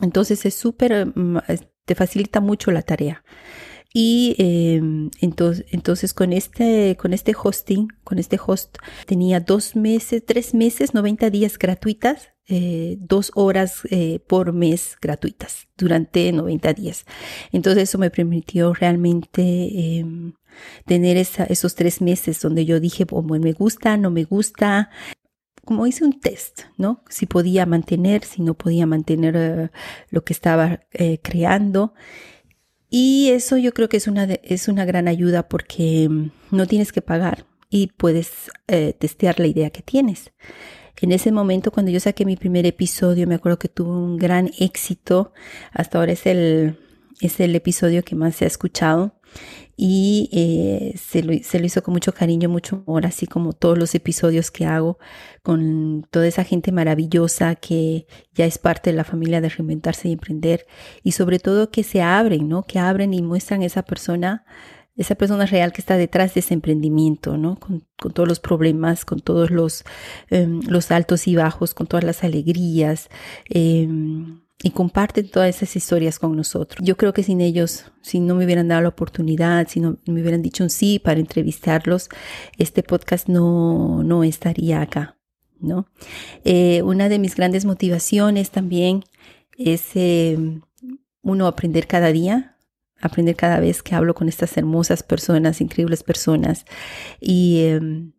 Entonces 0.00 0.44
es 0.46 0.54
súper, 0.54 1.06
mm, 1.06 1.38
te 1.84 1.94
facilita 1.94 2.40
mucho 2.40 2.70
la 2.70 2.82
tarea. 2.82 3.24
Y 3.92 4.34
em, 4.38 5.10
entonces, 5.20 5.64
entonces 5.70 6.12
con 6.12 6.32
este, 6.32 6.96
con 6.96 7.14
este 7.14 7.34
hosting, 7.42 7.88
con 8.04 8.18
este 8.18 8.38
host, 8.44 8.76
tenía 9.06 9.40
dos 9.40 9.76
meses, 9.76 10.22
tres 10.26 10.52
meses, 10.54 10.92
90 10.92 11.30
días 11.30 11.58
gratuitas, 11.58 12.28
eh, 12.50 12.96
dos 13.00 13.30
horas 13.34 13.82
eh, 13.90 14.20
por 14.26 14.52
mes 14.52 14.96
gratuitas 15.00 15.68
durante 15.76 16.32
90 16.32 16.72
días. 16.74 17.04
Entonces 17.52 17.84
eso 17.84 17.98
me 17.98 18.10
permitió 18.10 18.74
realmente 18.74 19.42
em, 19.98 20.32
tener 20.86 21.16
esos 21.16 21.74
tres 21.74 22.00
meses 22.00 22.40
donde 22.40 22.64
yo 22.64 22.80
dije, 22.80 23.04
bueno, 23.04 23.42
me 23.42 23.52
gusta, 23.52 23.96
no 23.96 24.10
me 24.10 24.24
gusta, 24.24 24.90
como 25.68 25.86
hice 25.86 26.02
un 26.02 26.18
test, 26.18 26.62
¿no? 26.78 27.04
Si 27.10 27.26
podía 27.26 27.66
mantener, 27.66 28.24
si 28.24 28.40
no 28.40 28.54
podía 28.54 28.86
mantener 28.86 29.36
eh, 29.36 29.70
lo 30.08 30.24
que 30.24 30.32
estaba 30.32 30.80
creando. 31.22 31.92
Y 32.88 33.28
eso 33.32 33.58
yo 33.58 33.74
creo 33.74 33.90
que 33.90 33.98
es 33.98 34.08
una, 34.08 34.24
es 34.24 34.68
una 34.68 34.86
gran 34.86 35.08
ayuda 35.08 35.46
porque 35.46 36.08
mm, 36.08 36.30
no 36.52 36.66
tienes 36.66 36.90
que 36.90 37.02
pagar 37.02 37.44
y 37.68 37.88
puedes 37.88 38.50
eh, 38.66 38.94
testear 38.98 39.38
la 39.38 39.46
idea 39.46 39.68
que 39.68 39.82
tienes. 39.82 40.32
En 41.00 41.12
ese 41.12 41.32
momento, 41.32 41.70
cuando 41.70 41.92
yo 41.92 42.00
saqué 42.00 42.24
mi 42.24 42.36
primer 42.36 42.64
episodio, 42.64 43.26
me 43.26 43.34
acuerdo 43.34 43.58
que 43.58 43.68
tuvo 43.68 43.92
un 43.92 44.16
gran 44.16 44.50
éxito. 44.58 45.32
Hasta 45.72 45.98
ahora 45.98 46.12
es 46.12 46.24
el, 46.24 46.78
es 47.20 47.40
el 47.40 47.54
episodio 47.54 48.02
que 48.02 48.16
más 48.16 48.36
se 48.36 48.46
ha 48.46 48.48
escuchado 48.48 49.17
y 49.76 50.28
eh, 50.32 50.98
se, 50.98 51.22
lo, 51.22 51.32
se, 51.42 51.60
lo, 51.60 51.66
hizo 51.66 51.82
con 51.82 51.94
mucho 51.94 52.12
cariño, 52.12 52.48
mucho 52.48 52.82
amor, 52.86 53.06
así 53.06 53.26
como 53.26 53.52
todos 53.52 53.78
los 53.78 53.94
episodios 53.94 54.50
que 54.50 54.66
hago 54.66 54.98
con 55.42 56.06
toda 56.10 56.26
esa 56.26 56.42
gente 56.42 56.72
maravillosa 56.72 57.54
que 57.54 58.06
ya 58.34 58.44
es 58.44 58.58
parte 58.58 58.90
de 58.90 58.96
la 58.96 59.04
familia 59.04 59.40
de 59.40 59.48
reinventarse 59.48 60.08
y 60.08 60.12
emprender 60.12 60.66
y 61.04 61.12
sobre 61.12 61.38
todo 61.38 61.70
que 61.70 61.84
se 61.84 62.02
abren, 62.02 62.48
¿no? 62.48 62.64
Que 62.64 62.80
abren 62.80 63.14
y 63.14 63.22
muestran 63.22 63.62
esa 63.62 63.82
persona 63.82 64.44
esa 64.96 65.14
persona 65.14 65.46
real 65.46 65.72
que 65.72 65.80
está 65.80 65.96
detrás 65.96 66.34
de 66.34 66.40
ese 66.40 66.54
emprendimiento, 66.54 67.36
¿no? 67.38 67.54
Con, 67.56 67.86
todos 67.96 68.28
los 68.28 68.40
problemas, 68.40 69.04
con 69.04 69.20
todos 69.20 69.50
los, 69.50 69.84
um, 70.32 70.60
los 70.66 70.90
altos 70.90 71.28
y 71.28 71.36
bajos, 71.36 71.72
con 71.72 71.86
todas 71.86 72.02
las 72.02 72.24
alegrías. 72.24 73.08
Eh, 73.48 73.88
y 74.62 74.70
comparten 74.70 75.30
todas 75.30 75.54
esas 75.54 75.76
historias 75.76 76.18
con 76.18 76.34
nosotros. 76.36 76.84
Yo 76.84 76.96
creo 76.96 77.12
que 77.12 77.22
sin 77.22 77.40
ellos, 77.40 77.84
si 78.02 78.18
no 78.18 78.34
me 78.34 78.44
hubieran 78.44 78.68
dado 78.68 78.82
la 78.82 78.88
oportunidad, 78.88 79.68
si 79.68 79.80
no 79.80 79.98
me 80.06 80.20
hubieran 80.20 80.42
dicho 80.42 80.64
un 80.64 80.70
sí 80.70 80.98
para 80.98 81.20
entrevistarlos, 81.20 82.08
este 82.58 82.82
podcast 82.82 83.28
no, 83.28 84.02
no 84.02 84.24
estaría 84.24 84.80
acá, 84.80 85.16
¿no? 85.60 85.86
Eh, 86.44 86.82
una 86.82 87.08
de 87.08 87.20
mis 87.20 87.36
grandes 87.36 87.64
motivaciones 87.64 88.50
también 88.50 89.04
es 89.56 89.94
eh, 89.94 90.36
uno 91.22 91.46
aprender 91.46 91.86
cada 91.86 92.10
día, 92.10 92.56
aprender 93.00 93.36
cada 93.36 93.60
vez 93.60 93.82
que 93.82 93.94
hablo 93.94 94.14
con 94.14 94.28
estas 94.28 94.56
hermosas 94.56 95.04
personas, 95.04 95.60
increíbles 95.60 96.02
personas 96.02 96.64
y 97.20 97.62
em, 97.64 98.12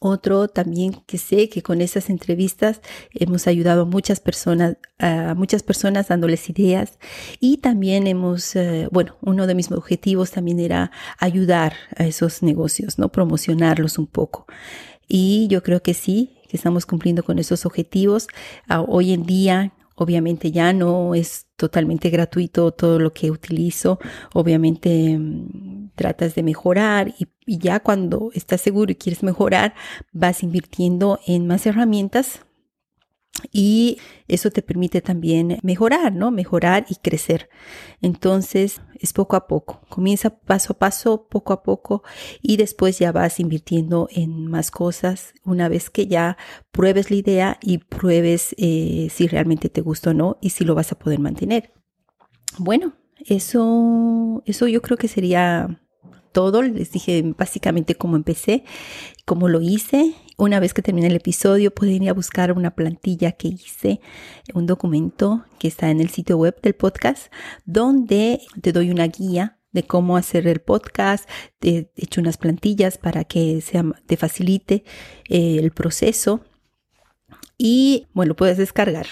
otro 0.00 0.48
también 0.48 1.02
que 1.06 1.18
sé 1.18 1.48
que 1.48 1.62
con 1.62 1.80
esas 1.80 2.10
entrevistas 2.10 2.80
hemos 3.12 3.46
ayudado 3.46 3.82
a 3.82 3.84
muchas 3.84 4.20
personas, 4.20 4.76
a 4.98 5.34
muchas 5.34 5.62
personas 5.62 6.08
dándoles 6.08 6.48
ideas 6.50 6.98
y 7.40 7.58
también 7.58 8.06
hemos, 8.06 8.56
eh, 8.56 8.88
bueno, 8.90 9.16
uno 9.20 9.46
de 9.46 9.54
mis 9.54 9.70
objetivos 9.70 10.30
también 10.30 10.60
era 10.60 10.90
ayudar 11.18 11.74
a 11.96 12.04
esos 12.04 12.42
negocios, 12.42 12.98
¿no? 12.98 13.10
Promocionarlos 13.10 13.98
un 13.98 14.06
poco. 14.06 14.46
Y 15.06 15.48
yo 15.48 15.62
creo 15.62 15.82
que 15.82 15.94
sí, 15.94 16.38
que 16.48 16.56
estamos 16.56 16.86
cumpliendo 16.86 17.24
con 17.24 17.38
esos 17.38 17.66
objetivos. 17.66 18.28
Ah, 18.68 18.80
hoy 18.80 19.12
en 19.12 19.24
día 19.26 19.72
Obviamente 19.96 20.50
ya 20.50 20.72
no 20.72 21.14
es 21.14 21.46
totalmente 21.56 22.10
gratuito 22.10 22.72
todo 22.72 22.98
lo 22.98 23.12
que 23.12 23.30
utilizo. 23.30 24.00
Obviamente 24.32 25.16
mm, 25.18 25.83
tratas 25.94 26.34
de 26.34 26.42
mejorar 26.42 27.14
y, 27.18 27.28
ya 27.46 27.80
cuando 27.80 28.30
estás 28.34 28.60
seguro 28.60 28.92
y 28.92 28.96
quieres 28.96 29.22
mejorar, 29.22 29.74
vas 30.12 30.42
invirtiendo 30.42 31.20
en 31.26 31.46
más 31.46 31.66
herramientas 31.66 32.40
y 33.52 33.98
eso 34.28 34.50
te 34.50 34.62
permite 34.62 35.00
también 35.00 35.58
mejorar, 35.62 36.14
¿no? 36.14 36.30
Mejorar 36.30 36.86
y 36.88 36.96
crecer. 36.96 37.50
Entonces 38.00 38.80
es 38.98 39.12
poco 39.12 39.36
a 39.36 39.46
poco, 39.46 39.80
comienza 39.88 40.38
paso 40.38 40.72
a 40.72 40.78
paso, 40.78 41.26
poco 41.28 41.52
a 41.52 41.62
poco 41.62 42.02
y 42.40 42.56
después 42.56 42.98
ya 42.98 43.12
vas 43.12 43.40
invirtiendo 43.40 44.08
en 44.10 44.46
más 44.46 44.70
cosas 44.70 45.34
una 45.44 45.68
vez 45.68 45.90
que 45.90 46.06
ya 46.06 46.36
pruebes 46.70 47.10
la 47.10 47.16
idea 47.16 47.58
y 47.60 47.78
pruebes 47.78 48.54
eh, 48.56 49.08
si 49.10 49.26
realmente 49.26 49.68
te 49.68 49.80
gusta 49.80 50.10
o 50.10 50.14
no 50.14 50.38
y 50.40 50.50
si 50.50 50.64
lo 50.64 50.74
vas 50.74 50.92
a 50.92 50.98
poder 50.98 51.18
mantener. 51.18 51.72
Bueno, 52.58 52.94
eso, 53.26 54.42
eso 54.46 54.68
yo 54.68 54.80
creo 54.80 54.96
que 54.96 55.08
sería 55.08 55.80
todo. 56.34 56.60
Les 56.60 56.92
dije 56.92 57.22
básicamente 57.38 57.94
cómo 57.94 58.16
empecé, 58.16 58.64
cómo 59.24 59.48
lo 59.48 59.62
hice. 59.62 60.12
Una 60.36 60.60
vez 60.60 60.74
que 60.74 60.82
termine 60.82 61.06
el 61.06 61.16
episodio, 61.16 61.72
pueden 61.72 62.02
ir 62.02 62.10
a 62.10 62.12
buscar 62.12 62.52
una 62.52 62.74
plantilla 62.74 63.32
que 63.32 63.48
hice, 63.48 64.00
un 64.52 64.66
documento 64.66 65.46
que 65.58 65.68
está 65.68 65.90
en 65.90 66.02
el 66.02 66.10
sitio 66.10 66.36
web 66.36 66.60
del 66.60 66.74
podcast, 66.74 67.32
donde 67.64 68.42
te 68.60 68.72
doy 68.72 68.90
una 68.90 69.06
guía 69.06 69.58
de 69.72 69.84
cómo 69.84 70.18
hacer 70.18 70.46
el 70.46 70.60
podcast. 70.60 71.26
He 71.62 71.90
hecho 71.96 72.20
unas 72.20 72.36
plantillas 72.36 72.98
para 72.98 73.24
que 73.24 73.62
te 74.06 74.16
facilite 74.16 74.84
eh, 75.30 75.56
el 75.58 75.70
proceso. 75.70 76.44
Y 77.56 78.08
bueno, 78.12 78.34
puedes 78.34 78.58
descargar 78.58 79.06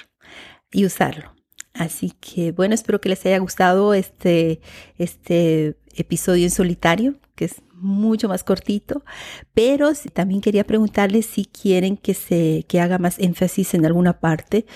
y 0.70 0.84
usarlo. 0.84 1.41
Así 1.74 2.12
que 2.20 2.52
bueno, 2.52 2.74
espero 2.74 3.00
que 3.00 3.08
les 3.08 3.24
haya 3.24 3.38
gustado 3.38 3.94
este, 3.94 4.60
este 4.98 5.76
episodio 5.94 6.44
en 6.44 6.50
solitario, 6.50 7.14
que 7.34 7.46
es 7.46 7.62
mucho 7.74 8.28
más 8.28 8.44
cortito, 8.44 9.04
pero 9.54 9.90
también 10.12 10.40
quería 10.40 10.64
preguntarles 10.64 11.26
si 11.26 11.46
quieren 11.46 11.96
que 11.96 12.14
se 12.14 12.64
que 12.68 12.80
haga 12.80 12.98
más 12.98 13.18
énfasis 13.18 13.74
en 13.74 13.84
alguna 13.86 14.20
parte 14.20 14.66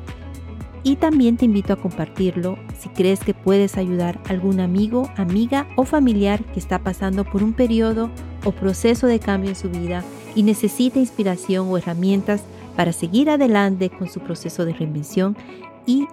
Y 0.84 0.96
también 0.96 1.38
te 1.38 1.46
invito 1.46 1.74
a 1.74 1.76
compartirlo 1.76 2.58
si 2.80 2.90
crees 2.90 3.20
que 3.20 3.36
puedes 3.36 3.78
ayudar 3.78 4.20
a 4.26 4.32
algún 4.32 4.60
amigo, 4.60 5.12
amiga 5.16 5.68
o 5.76 5.84
familiar 5.84 6.44
que 6.46 6.60
está 6.60 6.80
pasando 6.80 7.24
por 7.24 7.44
un 7.44 7.54
periodo 7.54 8.10
o 8.44 8.52
proceso 8.52 9.06
de 9.06 9.20
cambio 9.20 9.52
en 9.52 9.56
su 9.56 9.70
vida 9.70 10.04
y 10.34 10.42
necesita 10.42 10.98
inspiración 10.98 11.68
o 11.70 11.78
herramientas 11.78 12.42
para 12.76 12.94
seguir 12.94 13.30
adelante 13.30 13.92
con 13.92 14.10
su 14.10 14.22
proceso 14.22 14.66
de 14.66 14.74
reinvención 14.74 15.38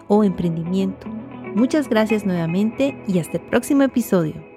o 0.08 0.24
emprendimiento. 0.24 1.06
Muchas 1.54 1.88
gracias 1.88 2.24
nuevamente 2.24 2.96
y 3.06 3.18
hasta 3.18 3.38
el 3.38 3.44
próximo 3.44 3.82
episodio. 3.82 4.47